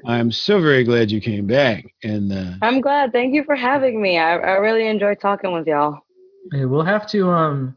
[0.05, 3.13] I'm so very glad you came back, and uh, I'm glad.
[3.13, 4.19] Thank you for having me.
[4.19, 6.01] I, I really enjoyed talking with y'all.
[6.53, 7.77] Yeah, we'll have to um.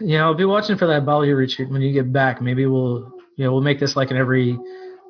[0.00, 2.40] You know, I'll be watching for that Bali retreat when you get back.
[2.40, 4.58] Maybe we'll you know we'll make this like an every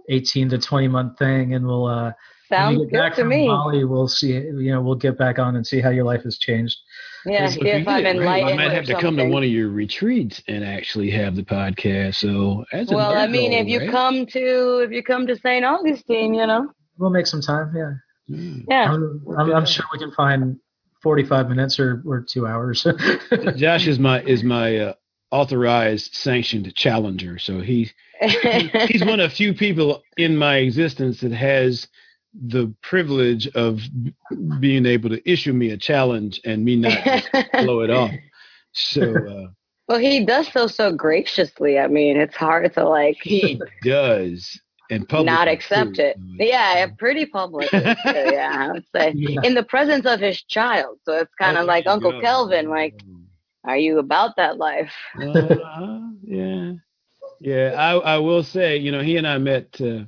[0.09, 2.13] eighteen to twenty month thing, and we'll uh
[2.51, 3.47] when Sounds you get good back to from me.
[3.47, 4.33] Bali, we'll see.
[4.33, 6.79] You know, we'll get back on and see how your life has changed.
[7.27, 9.49] Yeah, so if I'm you did, right, I might have to come to one of
[9.51, 12.17] your retreats and actually have the podcast.
[12.17, 13.91] So that's Well, I mean, goal, if you right?
[13.91, 15.65] come to if you come to St.
[15.65, 16.69] Augustine, you know,
[16.99, 17.73] We'll make some time.
[17.75, 17.93] Yeah,
[18.31, 18.65] Mm.
[18.69, 18.93] yeah.
[18.93, 20.57] I'm, I'm, I'm sure we can find
[21.03, 22.87] 45 minutes or, or two hours.
[23.57, 24.93] Josh is my is my uh,
[25.31, 27.91] authorized sanctioned challenger, so he
[28.89, 31.89] he's one of few people in my existence that has
[32.35, 33.81] the privilege of
[34.61, 37.03] being able to issue me a challenge and me not
[37.59, 38.13] blow it off.
[38.73, 39.49] So uh,
[39.89, 41.79] well, he does so so graciously.
[41.79, 46.03] I mean, it's hard to like he does and public not accept too.
[46.03, 46.17] it.
[46.39, 47.71] Yeah, pretty public.
[47.73, 49.41] yeah, I would say Yeah.
[49.43, 50.99] in the presence of his child.
[51.05, 52.21] So it's kind of Oh, like Uncle.
[52.21, 52.69] Kevin.
[52.69, 52.95] Like,
[53.65, 54.93] are you about that life?
[55.21, 56.73] Uh-huh, yeah,
[57.41, 57.75] yeah.
[57.77, 59.81] I I will say, you know, he and I met.
[59.81, 60.05] Uh,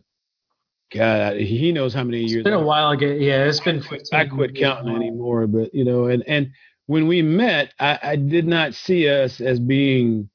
[0.95, 2.33] God, he knows how many years.
[2.33, 3.07] it's been a while ago.
[3.07, 6.51] Yeah, it's been 15 I quit counting anymore, but you know, and and
[6.87, 10.29] when we met, I, I did not see us as being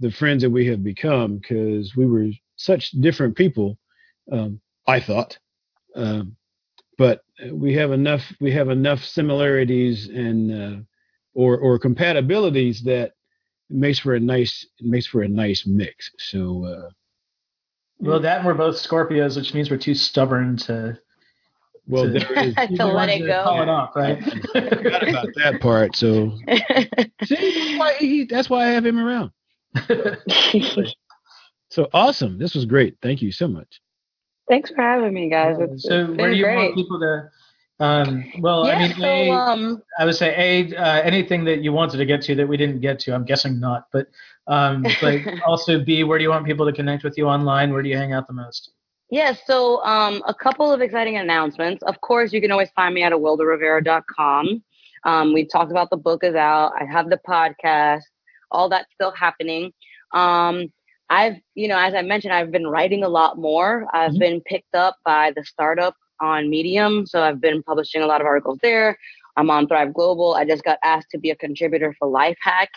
[0.00, 3.78] the friends that we have become because we were such different people.
[4.32, 5.38] Um, I thought,
[5.94, 6.36] um,
[6.98, 7.22] but
[7.52, 10.82] we have enough we have enough similarities and uh,
[11.34, 13.12] or or compatibilities that
[13.68, 16.10] makes for a nice makes for a nice mix.
[16.18, 16.90] So uh,
[18.00, 20.98] Well, that and we're both Scorpios, which means we're too stubborn to,
[21.86, 22.54] well, To- there is.
[22.76, 23.42] To let it go.
[23.44, 24.22] Call it off, right?
[24.22, 25.96] Forgot about that part.
[25.96, 26.38] So
[27.24, 29.32] see, that's why, he, that's why I have him around.
[31.70, 32.36] So awesome.
[32.38, 32.96] This was great.
[33.00, 33.80] Thank you so much.
[34.48, 35.56] Thanks for having me, guys.
[35.60, 36.56] It's, so, it's where do you great.
[36.56, 37.30] want people to?
[37.78, 41.62] Um, well, yeah, I mean, so a, um, I would say a uh, anything that
[41.62, 43.14] you wanted to get to that we didn't get to.
[43.14, 44.08] I'm guessing not, but
[44.50, 47.72] um, but also b where do you want people to connect with you online?
[47.72, 48.72] Where do you hang out the most?
[49.10, 51.82] Yeah, so um, a couple of exciting announcements.
[51.84, 54.62] Of course, you can always find me at awilderrivera.com.
[55.04, 56.72] Um, we talked about the book is out.
[56.80, 58.02] I have the podcast.
[58.52, 59.72] All that's still happening.
[60.12, 60.72] Um,
[61.08, 63.86] I've, you know, as I mentioned, I've been writing a lot more.
[63.92, 64.18] I've Mhm.
[64.18, 68.26] been picked up by the startup on Medium, so I've been publishing a lot of
[68.28, 68.96] articles there.
[69.36, 70.34] I'm on Thrive Global.
[70.34, 72.68] I just got asked to be a contributor for Lifehack.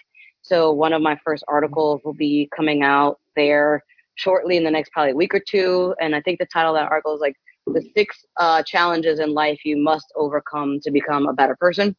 [0.44, 3.84] So one of my first articles will be coming out there
[4.15, 5.95] shortly in the next probably week or two.
[5.99, 9.34] And I think the title of that article is like the six uh, challenges in
[9.34, 11.95] life you must overcome to become a better person.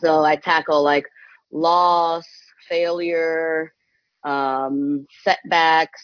[0.00, 1.04] So I tackle like
[1.50, 2.26] loss,
[2.68, 3.72] failure,
[4.24, 6.02] um, setbacks,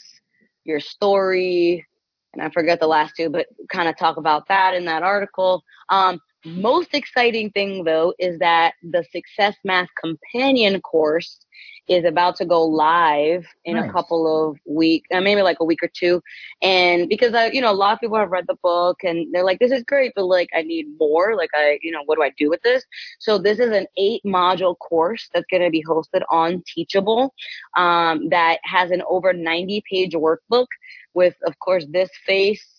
[0.64, 1.86] your story,
[2.32, 5.62] and I forget the last two, but kind of talk about that in that article.
[5.89, 11.45] Um, most exciting thing though is that the Success Math Companion course
[11.89, 15.83] is about to go live in a couple of weeks, uh, maybe like a week
[15.83, 16.23] or two.
[16.62, 19.45] And because I, you know, a lot of people have read the book and they're
[19.45, 21.37] like, this is great, but like, I need more.
[21.37, 22.85] Like, I, you know, what do I do with this?
[23.19, 27.35] So this is an eight module course that's going to be hosted on Teachable,
[27.77, 30.66] um, that has an over 90 page workbook
[31.12, 32.73] with, of course, this face,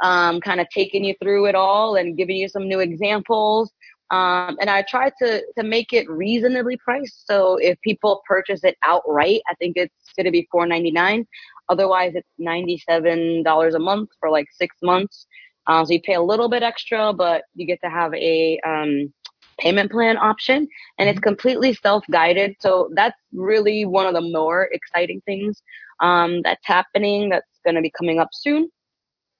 [0.00, 3.72] um, kind of taking you through it all and giving you some new examples.
[4.10, 7.26] Um, and I try to to make it reasonably priced.
[7.26, 11.26] So if people purchase it outright, I think it's going to be four ninety nine.
[11.68, 15.26] Otherwise, it's ninety seven dollars a month for like six months.
[15.66, 19.12] Uh, so you pay a little bit extra, but you get to have a um,
[19.58, 20.66] payment plan option
[20.98, 25.62] and it's completely self-guided so that's really one of the more exciting things
[26.00, 28.70] um, that's happening that's going to be coming up soon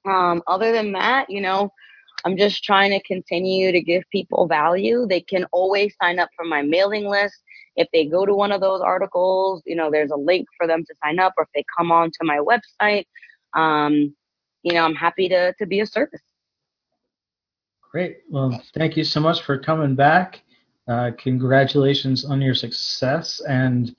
[0.06, 1.70] um, other than that you know
[2.24, 6.44] i'm just trying to continue to give people value they can always sign up for
[6.44, 7.36] my mailing list
[7.76, 10.84] if they go to one of those articles you know there's a link for them
[10.84, 13.04] to sign up or if they come on to my website
[13.54, 14.14] um,
[14.62, 16.22] you know i'm happy to to be a service
[17.90, 18.18] Great.
[18.28, 20.42] Well, thank you so much for coming back.
[20.86, 23.96] Uh, congratulations on your success and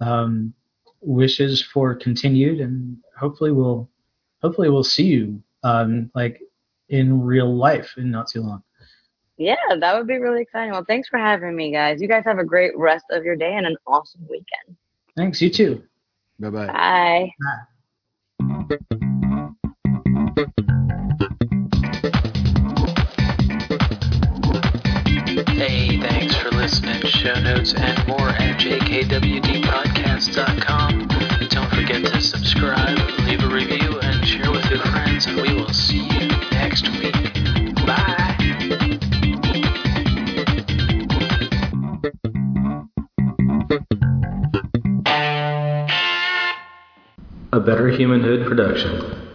[0.00, 0.52] um,
[1.00, 3.88] wishes for continued and hopefully we'll
[4.42, 6.40] hopefully we'll see you um, like
[6.88, 8.62] in real life in not too long.
[9.36, 10.72] Yeah, that would be really exciting.
[10.72, 12.02] Well, thanks for having me, guys.
[12.02, 14.76] You guys have a great rest of your day and an awesome weekend.
[15.16, 15.40] Thanks.
[15.40, 15.82] You too.
[16.40, 16.66] Bye-bye.
[16.66, 17.32] Bye.
[25.48, 27.00] Hey, thanks for listening.
[27.06, 31.19] Show notes and more at jkwdpodcast.com.
[31.50, 32.96] Don't forget to subscribe,
[33.26, 37.12] leave a review, and share with your friends, and we will see you next week.
[37.84, 38.36] Bye.
[47.52, 49.29] A Better Humanhood production.